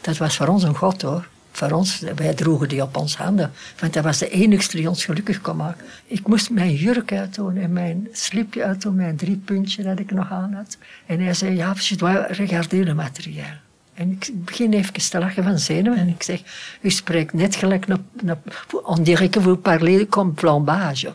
dat 0.00 0.16
was 0.16 0.36
voor 0.36 0.46
ons 0.46 0.62
een 0.62 0.76
god 0.76 1.02
hoor 1.02 1.32
voor 1.56 1.70
ons, 1.70 2.02
wij 2.14 2.34
droegen 2.34 2.68
die 2.68 2.82
op 2.82 2.96
ons 2.96 3.16
handen. 3.16 3.50
Want 3.78 3.92
dat 3.92 4.04
was 4.04 4.18
de 4.18 4.28
enigste 4.28 4.76
die 4.76 4.88
ons 4.88 5.04
gelukkig 5.04 5.40
kon 5.40 5.56
maken. 5.56 5.84
Ik 6.06 6.26
moest 6.26 6.50
mijn 6.50 6.74
jurk 6.74 7.12
uitdoen 7.12 7.56
en 7.56 7.72
mijn 7.72 8.08
slipje 8.12 8.64
uitdoen, 8.64 8.94
mijn 8.94 9.16
drie 9.16 9.36
puntje 9.36 9.82
dat 9.82 9.98
ik 9.98 10.10
nog 10.10 10.30
aan 10.30 10.52
had. 10.52 10.78
En 11.06 11.20
hij 11.20 11.34
zei, 11.34 11.56
ja, 11.56 11.74
je 11.78 11.96
doit 11.96 12.30
regarder 12.30 12.84
le 12.84 12.94
materiaal. 12.94 13.56
En 13.94 14.10
ik 14.10 14.44
begin 14.44 14.72
even 14.72 15.10
te 15.10 15.18
lachen 15.18 15.44
van 15.44 15.58
zenuwen 15.58 15.98
en 15.98 16.08
ik 16.08 16.22
zeg, 16.22 16.40
u 16.80 16.90
spreekt 16.90 17.32
net 17.32 17.56
gelijk, 17.56 17.86
on 18.82 19.02
dirait 19.02 19.30
que 19.30 19.40
vous 19.40 19.58
parlez 19.62 20.06
comme 20.08 20.32
plombage. 20.32 21.12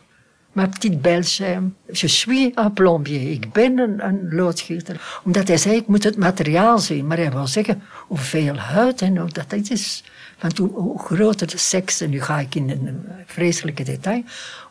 Ma 0.51 0.67
petite 0.67 0.97
Belge, 0.97 1.71
je 1.91 2.07
suis 2.07 2.51
un 2.55 2.73
plombier. 2.73 3.31
Ik 3.31 3.51
ben 3.51 3.77
een, 3.77 4.05
een 4.05 4.35
loodgieter. 4.35 5.19
Omdat 5.23 5.47
hij 5.47 5.57
zei, 5.57 5.75
ik 5.75 5.87
moet 5.87 6.03
het 6.03 6.17
materiaal 6.17 6.79
zien. 6.79 7.07
Maar 7.07 7.17
hij 7.17 7.31
wil 7.31 7.47
zeggen, 7.47 7.81
hoeveel 8.07 8.57
huid 8.57 9.01
en 9.01 9.17
hoe 9.17 9.29
dat 9.29 9.53
is. 9.53 10.03
Want 10.39 10.57
hoe, 10.57 10.99
groter 10.99 11.47
de 11.47 11.57
seks, 11.57 12.01
en 12.01 12.09
nu 12.09 12.21
ga 12.21 12.39
ik 12.39 12.55
in 12.55 12.69
een 12.69 13.05
vreselijke 13.25 13.83
detail, 13.83 14.23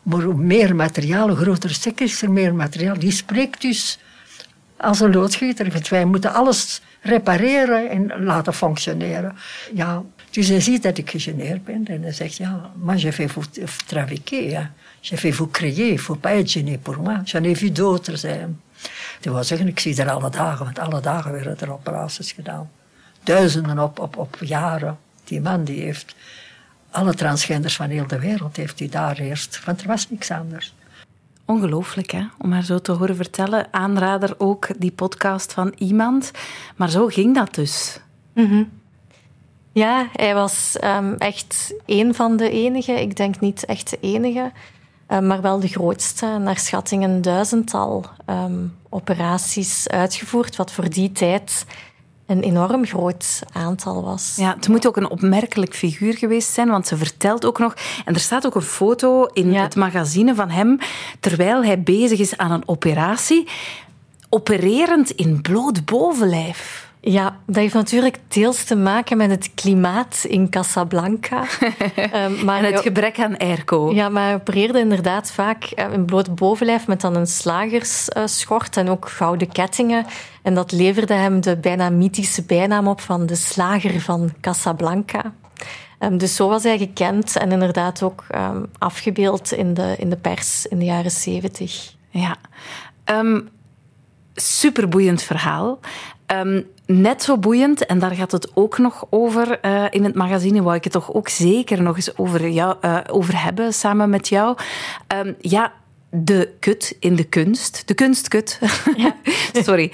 maar 0.03 0.21
hoe 0.21 0.33
meer 0.33 0.75
materiaal, 0.75 1.27
hoe 1.27 1.37
groter 1.37 1.69
de 1.69 1.75
seks 1.75 2.01
is 2.01 2.21
er 2.21 2.31
meer 2.31 2.55
materiaal. 2.55 2.99
Die 2.99 3.11
spreekt 3.11 3.61
dus 3.61 3.99
als 4.77 4.99
een 4.99 5.13
loodgieter. 5.13 5.71
Want 5.71 5.87
wij 5.87 6.05
moeten 6.05 6.33
alles 6.33 6.81
repareren 7.01 7.89
en 7.89 8.23
laten 8.23 8.53
functioneren. 8.53 9.35
Ja, 9.73 10.03
dus 10.29 10.47
hij 10.47 10.61
ziet 10.61 10.83
dat 10.83 10.97
ik 10.97 11.09
gegeneerd 11.09 11.63
ben 11.63 11.85
en 11.85 12.01
hij 12.01 12.11
zegt, 12.11 12.37
ja, 12.37 12.71
maar 12.75 12.97
je 12.97 13.13
vais 13.13 13.31
vous 13.31 13.47
trafiquer. 13.85 14.49
Ja. 14.49 14.71
Je 15.01 15.17
vais 15.17 15.35
vous 15.35 15.49
créer, 15.51 15.97
faut 15.97 16.19
pas 16.19 16.31
être 16.31 16.49
gêné 16.49 16.77
pour 16.77 17.01
moi. 17.01 17.21
J'en 17.23 17.45
ai 17.45 17.55
vu 17.55 17.71
d'autres. 17.71 18.21
Dat 19.21 19.33
wil 19.33 19.43
zeggen, 19.43 19.67
ik 19.67 19.79
zie 19.79 20.01
er 20.01 20.09
alle 20.09 20.29
dagen, 20.29 20.65
want 20.65 20.79
alle 20.79 21.01
dagen 21.01 21.31
werden 21.31 21.59
er 21.59 21.71
operaties 21.71 22.31
gedaan. 22.31 22.69
Duizenden 23.23 23.79
op, 23.79 23.99
op, 23.99 24.17
op 24.17 24.37
jaren. 24.39 24.97
Die 25.29 25.41
man 25.41 25.63
die 25.63 25.81
heeft 25.81 26.15
alle 26.91 27.13
transgenders 27.13 27.75
van 27.75 27.89
heel 27.89 28.07
de 28.07 28.19
wereld 28.19 28.55
heeft 28.55 28.79
hij 28.79 28.89
daar 28.89 29.17
eerst, 29.17 29.65
want 29.65 29.81
er 29.81 29.87
was 29.87 30.09
niks 30.09 30.31
anders. 30.31 30.73
Ongelooflijk, 31.45 32.11
hè? 32.11 32.23
Om 32.37 32.51
haar 32.51 32.63
zo 32.63 32.79
te 32.79 32.91
horen 32.91 33.15
vertellen. 33.15 33.67
Aanrader 33.71 34.35
ook 34.37 34.67
die 34.77 34.91
podcast 34.91 35.53
van 35.53 35.73
iemand. 35.77 36.31
Maar 36.75 36.89
zo 36.89 37.07
ging 37.07 37.35
dat 37.35 37.53
dus. 37.55 37.99
Mm 38.33 38.69
Ja, 39.71 40.09
hij 40.13 40.33
was 40.33 40.77
um, 40.83 41.13
echt 41.13 41.73
één 41.85 42.15
van 42.15 42.37
de 42.37 42.49
enigen. 42.49 42.99
Ik 42.99 43.15
denk 43.15 43.39
niet 43.39 43.65
echt 43.65 43.89
de 43.89 43.97
enige, 44.01 44.51
um, 45.07 45.27
maar 45.27 45.41
wel 45.41 45.59
de 45.59 45.67
grootste. 45.67 46.25
Naar 46.25 46.57
schatting 46.57 47.03
een 47.03 47.21
duizendtal 47.21 48.05
um, 48.25 48.75
operaties 48.89 49.87
uitgevoerd, 49.87 50.55
wat 50.55 50.71
voor 50.71 50.89
die 50.89 51.11
tijd 51.11 51.65
een 52.29 52.41
enorm 52.41 52.85
groot 52.85 53.41
aantal 53.51 54.03
was. 54.03 54.33
Ja, 54.35 54.53
het 54.55 54.67
moet 54.67 54.87
ook 54.87 54.97
een 54.97 55.09
opmerkelijk 55.09 55.75
figuur 55.75 56.17
geweest 56.17 56.53
zijn, 56.53 56.69
want 56.69 56.87
ze 56.87 56.97
vertelt 56.97 57.45
ook 57.45 57.59
nog... 57.59 57.73
En 58.05 58.13
er 58.13 58.19
staat 58.19 58.45
ook 58.45 58.55
een 58.55 58.61
foto 58.61 59.25
in 59.25 59.53
het 59.53 59.75
magazine 59.75 60.35
van 60.35 60.49
hem, 60.49 60.77
terwijl 61.19 61.63
hij 61.63 61.81
bezig 61.81 62.19
is 62.19 62.37
aan 62.37 62.51
een 62.51 62.67
operatie, 62.67 63.47
opererend 64.29 65.09
in 65.09 65.41
bloot 65.41 65.85
bovenlijf. 65.85 66.88
Ja, 67.01 67.37
dat 67.45 67.55
heeft 67.55 67.73
natuurlijk 67.73 68.19
deels 68.27 68.63
te 68.63 68.75
maken 68.75 69.17
met 69.17 69.29
het 69.29 69.53
klimaat 69.53 70.25
in 70.27 70.49
Casablanca. 70.49 71.45
um, 72.13 72.35
maar 72.45 72.63
en 72.63 72.73
het 72.73 72.81
gebrek 72.81 73.19
aan 73.19 73.37
airco. 73.37 73.93
Ja, 73.93 74.09
maar 74.09 74.23
hij 74.23 74.33
opereerde 74.33 74.79
inderdaad 74.79 75.31
vaak 75.31 75.71
uh, 75.75 75.93
in 75.93 76.05
bloot 76.05 76.35
bovenlijf 76.35 76.87
met 76.87 77.01
dan 77.01 77.15
een 77.15 77.27
slagersschort 77.27 78.77
en 78.77 78.89
ook 78.89 79.09
gouden 79.09 79.51
kettingen. 79.51 80.05
En 80.41 80.53
dat 80.53 80.71
leverde 80.71 81.13
hem 81.13 81.41
de 81.41 81.57
bijna 81.57 81.89
mythische 81.89 82.43
bijnaam 82.43 82.87
op 82.87 83.01
van 83.01 83.25
de 83.25 83.35
slager 83.35 84.01
van 84.01 84.33
Casablanca. 84.41 85.33
Um, 85.99 86.17
dus 86.17 86.35
zo 86.35 86.47
was 86.47 86.63
hij 86.63 86.77
gekend 86.77 87.37
en 87.37 87.51
inderdaad 87.51 88.03
ook 88.03 88.25
um, 88.35 88.65
afgebeeld 88.77 89.51
in 89.51 89.73
de, 89.73 89.95
in 89.97 90.09
de 90.09 90.17
pers 90.17 90.65
in 90.65 90.79
de 90.79 90.85
jaren 90.85 91.11
zeventig. 91.11 91.93
Ja. 92.09 92.35
Superboeiend 94.33 95.21
verhaal. 95.21 95.79
Um, 96.27 96.65
net 96.91 97.23
zo 97.23 97.37
boeiend, 97.37 97.85
en 97.85 97.99
daar 97.99 98.15
gaat 98.15 98.31
het 98.31 98.51
ook 98.53 98.77
nog 98.77 99.05
over 99.09 99.59
uh, 99.65 99.85
in 99.89 100.03
het 100.03 100.15
magazine, 100.15 100.61
wou 100.61 100.75
ik 100.75 100.83
het 100.83 100.93
toch 100.93 101.13
ook 101.13 101.29
zeker 101.29 101.81
nog 101.81 101.95
eens 101.95 102.17
over, 102.17 102.49
jou, 102.49 102.75
uh, 102.81 102.97
over 103.11 103.43
hebben 103.43 103.73
samen 103.73 104.09
met 104.09 104.27
jou. 104.27 104.57
Um, 105.15 105.35
ja, 105.39 105.73
de 106.09 106.53
kut 106.59 106.95
in 106.99 107.15
de 107.15 107.23
kunst. 107.23 107.87
De 107.87 107.93
kunstkut. 107.93 108.59
Ja. 108.95 109.15
Sorry. 109.65 109.91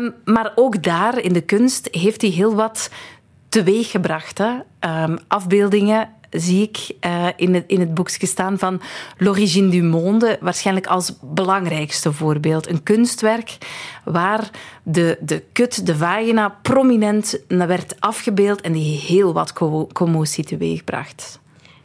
Um, 0.00 0.14
maar 0.24 0.52
ook 0.54 0.82
daar 0.82 1.18
in 1.18 1.32
de 1.32 1.40
kunst 1.40 1.88
heeft 1.90 2.20
hij 2.20 2.30
heel 2.30 2.54
wat 2.54 2.90
teweeggebracht. 3.48 4.38
Hè? 4.38 4.52
Um, 5.04 5.18
afbeeldingen 5.28 6.08
zie 6.40 6.62
ik 6.62 6.96
uh, 7.06 7.26
in, 7.36 7.54
het, 7.54 7.64
in 7.66 7.80
het 7.80 7.94
staan 8.26 8.58
van 8.58 8.80
L'origine 9.16 9.68
du 9.68 9.82
monde, 9.82 10.38
waarschijnlijk 10.40 10.86
als 10.86 11.12
belangrijkste 11.20 12.12
voorbeeld. 12.12 12.68
Een 12.68 12.82
kunstwerk 12.82 13.58
waar 14.04 14.50
de, 14.82 15.18
de 15.20 15.42
kut, 15.52 15.86
de 15.86 15.96
vagina, 15.96 16.58
prominent 16.62 17.40
werd 17.48 17.96
afgebeeld 17.98 18.60
en 18.60 18.72
die 18.72 18.98
heel 18.98 19.32
wat 19.32 19.52
commotie 19.92 20.44
teweegbracht. 20.44 21.40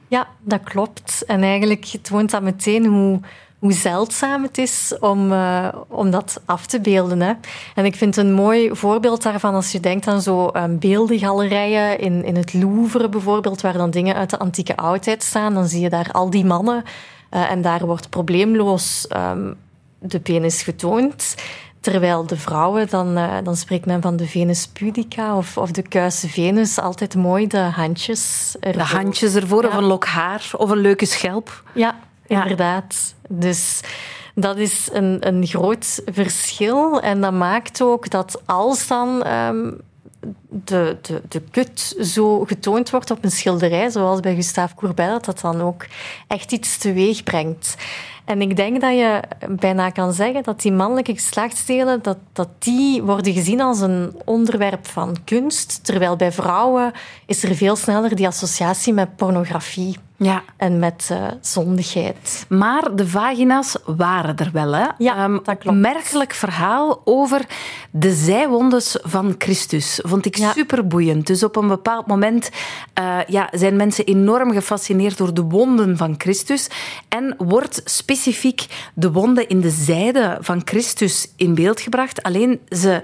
Ja, 0.07 0.27
dat 0.41 0.63
klopt. 0.63 1.23
En 1.27 1.43
eigenlijk 1.43 1.85
toont 2.01 2.31
dat 2.31 2.41
meteen 2.41 2.85
hoe 2.85 3.19
hoe 3.61 3.73
zeldzaam 3.73 4.43
het 4.43 4.57
is 4.57 4.93
om, 4.99 5.31
uh, 5.31 5.67
om 5.87 6.11
dat 6.11 6.41
af 6.45 6.65
te 6.65 6.81
beelden. 6.81 7.21
Hè. 7.21 7.33
En 7.75 7.85
ik 7.85 7.95
vind 7.95 8.17
een 8.17 8.33
mooi 8.33 8.75
voorbeeld 8.75 9.23
daarvan 9.23 9.53
als 9.53 9.71
je 9.71 9.79
denkt 9.79 10.07
aan 10.07 10.21
zo 10.21 10.49
um, 10.53 10.79
beeldengalerijen 10.79 11.99
in, 11.99 12.23
in 12.23 12.35
het 12.35 12.53
Louvre 12.53 13.09
bijvoorbeeld, 13.09 13.61
waar 13.61 13.73
dan 13.73 13.89
dingen 13.89 14.15
uit 14.15 14.29
de 14.29 14.39
antieke 14.39 14.75
oudheid 14.75 15.23
staan. 15.23 15.53
Dan 15.53 15.67
zie 15.67 15.81
je 15.81 15.89
daar 15.89 16.09
al 16.11 16.29
die 16.29 16.45
mannen 16.45 16.83
uh, 17.31 17.51
en 17.51 17.61
daar 17.61 17.85
wordt 17.85 18.09
probleemloos 18.09 19.07
um, 19.15 19.55
de 19.99 20.19
penis 20.19 20.63
getoond. 20.63 21.35
Terwijl 21.79 22.25
de 22.25 22.37
vrouwen, 22.37 22.89
dan, 22.89 23.17
uh, 23.17 23.33
dan 23.43 23.55
spreekt 23.55 23.85
men 23.85 24.01
van 24.01 24.15
de 24.15 24.27
Venus 24.27 24.67
pudica 24.67 25.37
of, 25.37 25.57
of 25.57 25.71
de 25.71 25.81
kuisse 25.81 26.29
Venus. 26.29 26.79
Altijd 26.79 27.15
mooi 27.15 27.47
de 27.47 27.57
handjes 27.57 28.55
ervoor. 28.59 28.83
De 28.83 28.95
handjes 28.95 29.35
ervoor, 29.35 29.61
ja. 29.63 29.67
of 29.67 29.75
een 29.75 29.83
lok 29.83 30.05
haar, 30.05 30.49
of 30.57 30.69
een 30.69 30.77
leuke 30.77 31.05
schelp. 31.05 31.63
Ja, 31.73 31.95
inderdaad. 32.31 33.15
Dus 33.29 33.79
dat 34.35 34.57
is 34.57 34.89
een, 34.91 35.27
een 35.27 35.47
groot 35.47 36.01
verschil. 36.05 37.01
En 37.01 37.21
dat 37.21 37.33
maakt 37.33 37.81
ook 37.81 38.09
dat 38.09 38.41
als 38.45 38.87
dan 38.87 39.27
um, 39.27 39.81
de, 40.49 40.97
de, 41.01 41.21
de 41.27 41.41
kut 41.51 41.95
zo 42.01 42.45
getoond 42.45 42.89
wordt 42.89 43.11
op 43.11 43.23
een 43.23 43.31
schilderij, 43.31 43.89
zoals 43.89 44.19
bij 44.19 44.35
Gustave 44.35 44.75
Courbet, 44.75 45.09
dat 45.09 45.25
dat 45.25 45.39
dan 45.39 45.61
ook 45.61 45.85
echt 46.27 46.51
iets 46.51 46.77
teweeg 46.77 47.23
brengt. 47.23 47.75
En 48.31 48.41
ik 48.41 48.55
denk 48.55 48.81
dat 48.81 48.91
je 48.91 49.21
bijna 49.49 49.89
kan 49.89 50.13
zeggen 50.13 50.43
dat 50.43 50.61
die 50.61 50.71
mannelijke 50.71 51.13
geslachtsdelen 51.13 52.01
dat, 52.01 52.17
dat 52.33 52.49
die 52.59 53.01
worden 53.01 53.33
gezien 53.33 53.61
als 53.61 53.79
een 53.79 54.15
onderwerp 54.25 54.87
van 54.87 55.17
kunst, 55.25 55.83
terwijl 55.83 56.15
bij 56.15 56.31
vrouwen 56.31 56.91
is 57.25 57.43
er 57.43 57.55
veel 57.55 57.75
sneller 57.75 58.15
die 58.15 58.27
associatie 58.27 58.93
met 58.93 59.15
pornografie. 59.15 59.97
Ja. 60.17 60.43
En 60.57 60.79
met 60.79 61.09
uh, 61.11 61.27
zondigheid. 61.41 62.45
Maar 62.49 62.95
de 62.95 63.07
vagina's 63.07 63.75
waren 63.85 64.37
er 64.37 64.49
wel, 64.53 64.71
hè? 64.71 64.85
Ja, 64.97 65.23
um, 65.23 65.39
dat 65.43 65.57
klopt. 65.57 65.77
Merkelijk 65.77 66.33
verhaal 66.33 67.01
over 67.03 67.45
de 67.91 68.13
zijwondes 68.13 68.97
van 69.01 69.35
Christus. 69.37 69.99
Vond 70.03 70.25
ik 70.25 70.35
ja. 70.35 70.51
superboeiend. 70.51 71.27
Dus 71.27 71.43
op 71.43 71.55
een 71.55 71.67
bepaald 71.67 72.07
moment 72.07 72.49
uh, 72.99 73.17
ja, 73.27 73.49
zijn 73.51 73.75
mensen 73.75 74.05
enorm 74.05 74.51
gefascineerd 74.51 75.17
door 75.17 75.33
de 75.33 75.41
wonden 75.41 75.97
van 75.97 76.15
Christus. 76.17 76.67
En 77.09 77.35
wordt 77.37 77.81
specifiek 77.85 78.20
de 78.93 79.11
wonden 79.11 79.47
in 79.47 79.61
de 79.61 79.69
zijde 79.69 80.37
van 80.41 80.61
Christus 80.65 81.31
in 81.35 81.55
beeld 81.55 81.81
gebracht. 81.81 82.23
Alleen 82.23 82.59
ze 82.69 83.03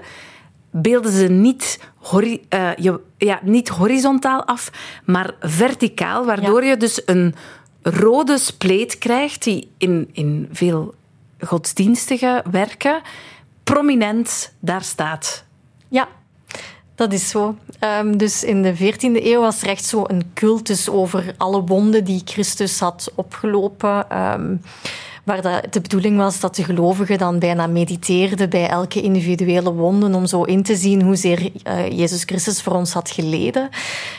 beelden 0.70 1.12
ze 1.12 1.28
niet, 1.28 1.80
hori 1.96 2.46
uh, 2.54 2.76
je, 2.76 3.00
ja, 3.18 3.40
niet 3.42 3.68
horizontaal 3.68 4.44
af, 4.44 4.70
maar 5.04 5.34
verticaal, 5.40 6.24
waardoor 6.24 6.64
ja. 6.64 6.70
je 6.70 6.76
dus 6.76 7.02
een 7.06 7.34
rode 7.82 8.38
spleet 8.38 8.98
krijgt 8.98 9.42
die 9.42 9.70
in, 9.78 10.08
in 10.12 10.48
veel 10.52 10.94
godsdienstige 11.40 12.44
werken 12.50 13.00
prominent 13.64 14.52
daar 14.60 14.82
staat. 14.82 15.44
Ja, 15.88 16.08
dat 16.94 17.12
is 17.12 17.28
zo. 17.28 17.56
Um, 18.00 18.16
dus 18.16 18.44
in 18.44 18.62
de 18.62 18.76
14e 18.76 19.24
eeuw 19.24 19.40
was 19.40 19.62
er 19.62 19.68
echt 19.68 19.84
zo 19.84 20.04
een 20.06 20.30
cultus 20.34 20.88
over 20.88 21.34
alle 21.36 21.62
wonden 21.62 22.04
die 22.04 22.22
Christus 22.24 22.80
had 22.80 23.12
opgelopen. 23.14 24.22
Um, 24.22 24.60
waar 25.28 25.42
dat 25.42 25.72
de 25.72 25.80
bedoeling 25.80 26.16
was 26.16 26.40
dat 26.40 26.56
de 26.56 26.64
gelovigen 26.64 27.18
dan 27.18 27.38
bijna 27.38 27.66
mediteerden 27.66 28.50
bij 28.50 28.68
elke 28.68 29.02
individuele 29.02 29.72
wonde 29.72 30.16
om 30.16 30.26
zo 30.26 30.42
in 30.42 30.62
te 30.62 30.76
zien 30.76 31.02
hoezeer 31.02 31.40
uh, 31.40 31.90
Jezus 31.90 32.22
Christus 32.22 32.62
voor 32.62 32.72
ons 32.72 32.92
had 32.92 33.10
geleden. 33.10 33.68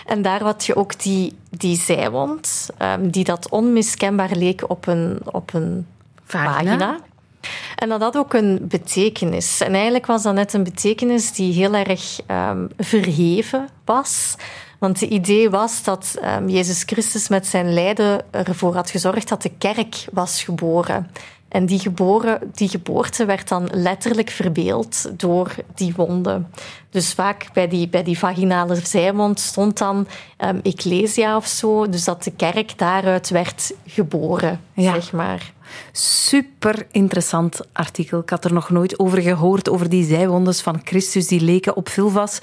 En 0.06 0.22
daar 0.22 0.44
had 0.44 0.66
je 0.66 0.76
ook 0.76 1.02
die, 1.02 1.36
die 1.50 1.78
zijwond, 1.78 2.70
um, 2.82 3.12
die 3.12 3.24
dat 3.24 3.50
onmiskenbaar 3.50 4.32
leek 4.36 4.70
op 4.70 4.88
een, 4.88 5.20
op 5.32 5.54
een 5.54 5.88
vagina. 6.24 7.00
En 7.76 7.90
dat 7.90 8.02
had 8.02 8.18
ook 8.18 8.34
een 8.34 8.60
betekenis. 8.62 9.62
En 9.62 9.74
eigenlijk 9.74 10.06
was 10.06 10.24
dat 10.24 10.34
net 10.34 10.54
een 10.54 10.64
betekenis 10.64 11.32
die 11.32 11.54
heel 11.54 11.74
erg 11.74 12.20
um, 12.28 12.70
verheven 12.78 13.70
was. 13.86 14.36
Want 14.80 15.00
het 15.00 15.10
idee 15.10 15.50
was 15.50 15.84
dat 15.84 16.20
um, 16.24 16.50
Jezus 16.50 16.84
Christus 16.84 17.28
met 17.28 17.48
zijn 17.48 17.74
lijden 17.74 18.22
ervoor 18.32 18.76
had 18.76 18.90
gezorgd 18.90 19.30
dat 19.30 19.42
de 19.42 19.52
kerk 19.58 20.06
was 20.12 20.44
geboren. 20.44 21.12
En 21.48 21.66
die, 21.66 21.80
geboren, 21.80 22.40
die 22.54 22.70
geboorte 22.70 23.26
werd 23.26 23.48
dan 23.48 23.70
letterlijk 23.72 24.30
verbeeld 24.30 25.20
door 25.20 25.56
die 25.76 25.94
wonden. 25.96 26.52
Dus 26.90 27.14
vaak 27.14 27.50
bij 27.54 27.68
die, 27.68 27.88
bij 27.88 28.04
die 28.04 28.18
vaginale 28.18 28.76
zijwond 28.76 29.40
stond 29.40 29.78
dan 29.78 30.08
um, 30.38 30.60
Ecclesia 30.64 31.36
of 31.36 31.48
zo. 31.48 31.90
Dus 31.90 32.04
dat 32.04 32.24
de 32.24 32.32
kerk 32.32 32.78
daaruit 32.78 33.30
werd 33.30 33.74
geboren, 33.86 34.62
zeg 34.76 35.12
maar. 35.12 35.54
Super 35.92 36.88
interessant 36.92 37.60
artikel. 37.74 38.20
Ik 38.20 38.30
had 38.30 38.46
er 38.46 38.54
nog 38.54 38.70
nooit 38.70 39.00
over 39.00 39.22
gehoord, 39.22 39.70
over 39.70 39.90
die 39.90 40.04
zijwondes 40.04 40.62
van 40.62 40.82
Christus 40.84 41.28
die 41.28 41.42
leken 41.42 41.76
op 41.76 41.90
Vulvas. 41.90 42.40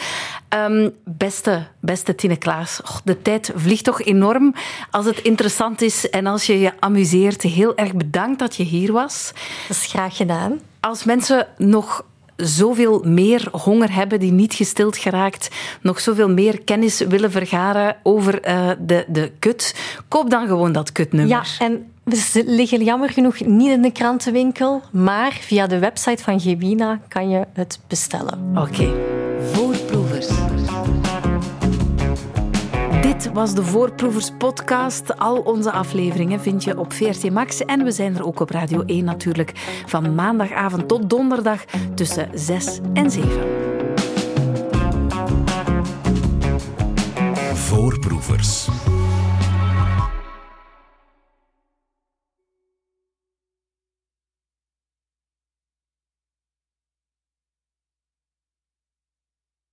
Um, 0.49 0.95
beste, 1.05 1.67
beste 1.81 2.15
Tine 2.15 2.37
Klaas, 2.37 2.81
de 3.05 3.23
tijd 3.23 3.53
vliegt 3.55 3.85
toch 3.85 4.03
enorm 4.03 4.55
als 4.91 5.05
het 5.05 5.19
interessant 5.19 5.83
is 5.83 6.11
en 6.11 6.27
als 6.27 6.47
je 6.47 6.59
je 6.59 6.73
amuseert. 6.81 7.43
Heel 7.43 7.77
erg 7.77 7.95
bedankt 7.95 8.39
dat 8.39 8.57
je 8.57 8.63
hier 8.63 8.93
was. 8.93 9.33
Dat 9.69 9.77
is 9.77 9.87
graag 9.87 10.17
gedaan. 10.17 10.61
Als 10.81 11.05
mensen 11.05 11.47
nog 11.57 12.05
zoveel 12.37 13.03
meer 13.05 13.49
honger 13.53 13.95
hebben 13.95 14.21
die 14.21 14.33
niet 14.33 14.55
gestild 14.55 14.97
geraakt, 14.97 15.49
nog 15.81 16.01
zoveel 16.01 16.29
meer 16.29 16.63
kennis 16.63 17.01
willen 17.01 17.31
vergaren 17.31 17.97
over 18.03 18.49
uh, 18.49 18.71
de, 18.79 19.05
de 19.09 19.33
kut, 19.39 19.75
koop 20.09 20.31
dan 20.31 20.47
gewoon 20.47 20.73
dat 20.73 20.93
kutnummer. 20.93 21.37
Ja, 21.37 21.65
en 21.67 21.87
ze 22.17 22.43
liggen 22.47 22.85
jammer 22.85 23.11
genoeg 23.11 23.41
niet 23.41 23.71
in 23.71 23.83
de 23.83 23.93
krantenwinkel, 23.93 24.83
maar 24.93 25.39
via 25.41 25.67
de 25.67 25.79
website 25.79 26.23
van 26.23 26.41
Gewina 26.41 27.01
kan 27.09 27.29
je 27.29 27.47
het 27.53 27.81
bestellen. 27.89 28.51
Oké, 28.55 28.61
okay. 28.61 29.96
Was 33.33 33.55
de 33.55 33.65
Voorproevers 33.65 34.31
podcast. 34.39 35.19
Al 35.19 35.37
onze 35.41 35.73
afleveringen 35.73 36.41
vind 36.41 36.65
je 36.65 36.79
op 36.79 36.93
VRT 36.93 37.31
Max 37.31 37.65
en 37.65 37.85
we 37.85 37.91
zijn 37.91 38.17
er 38.17 38.27
ook 38.27 38.41
op 38.41 38.51
Radio 38.51 38.83
1 38.87 39.05
natuurlijk 39.05 39.53
van 39.87 40.15
maandagavond 40.15 40.89
tot 40.89 41.11
donderdag 41.11 41.65
tussen 41.95 42.29
6 42.35 42.81
en 42.95 43.11
7. 43.11 43.31
Voorproevers. 47.55 48.69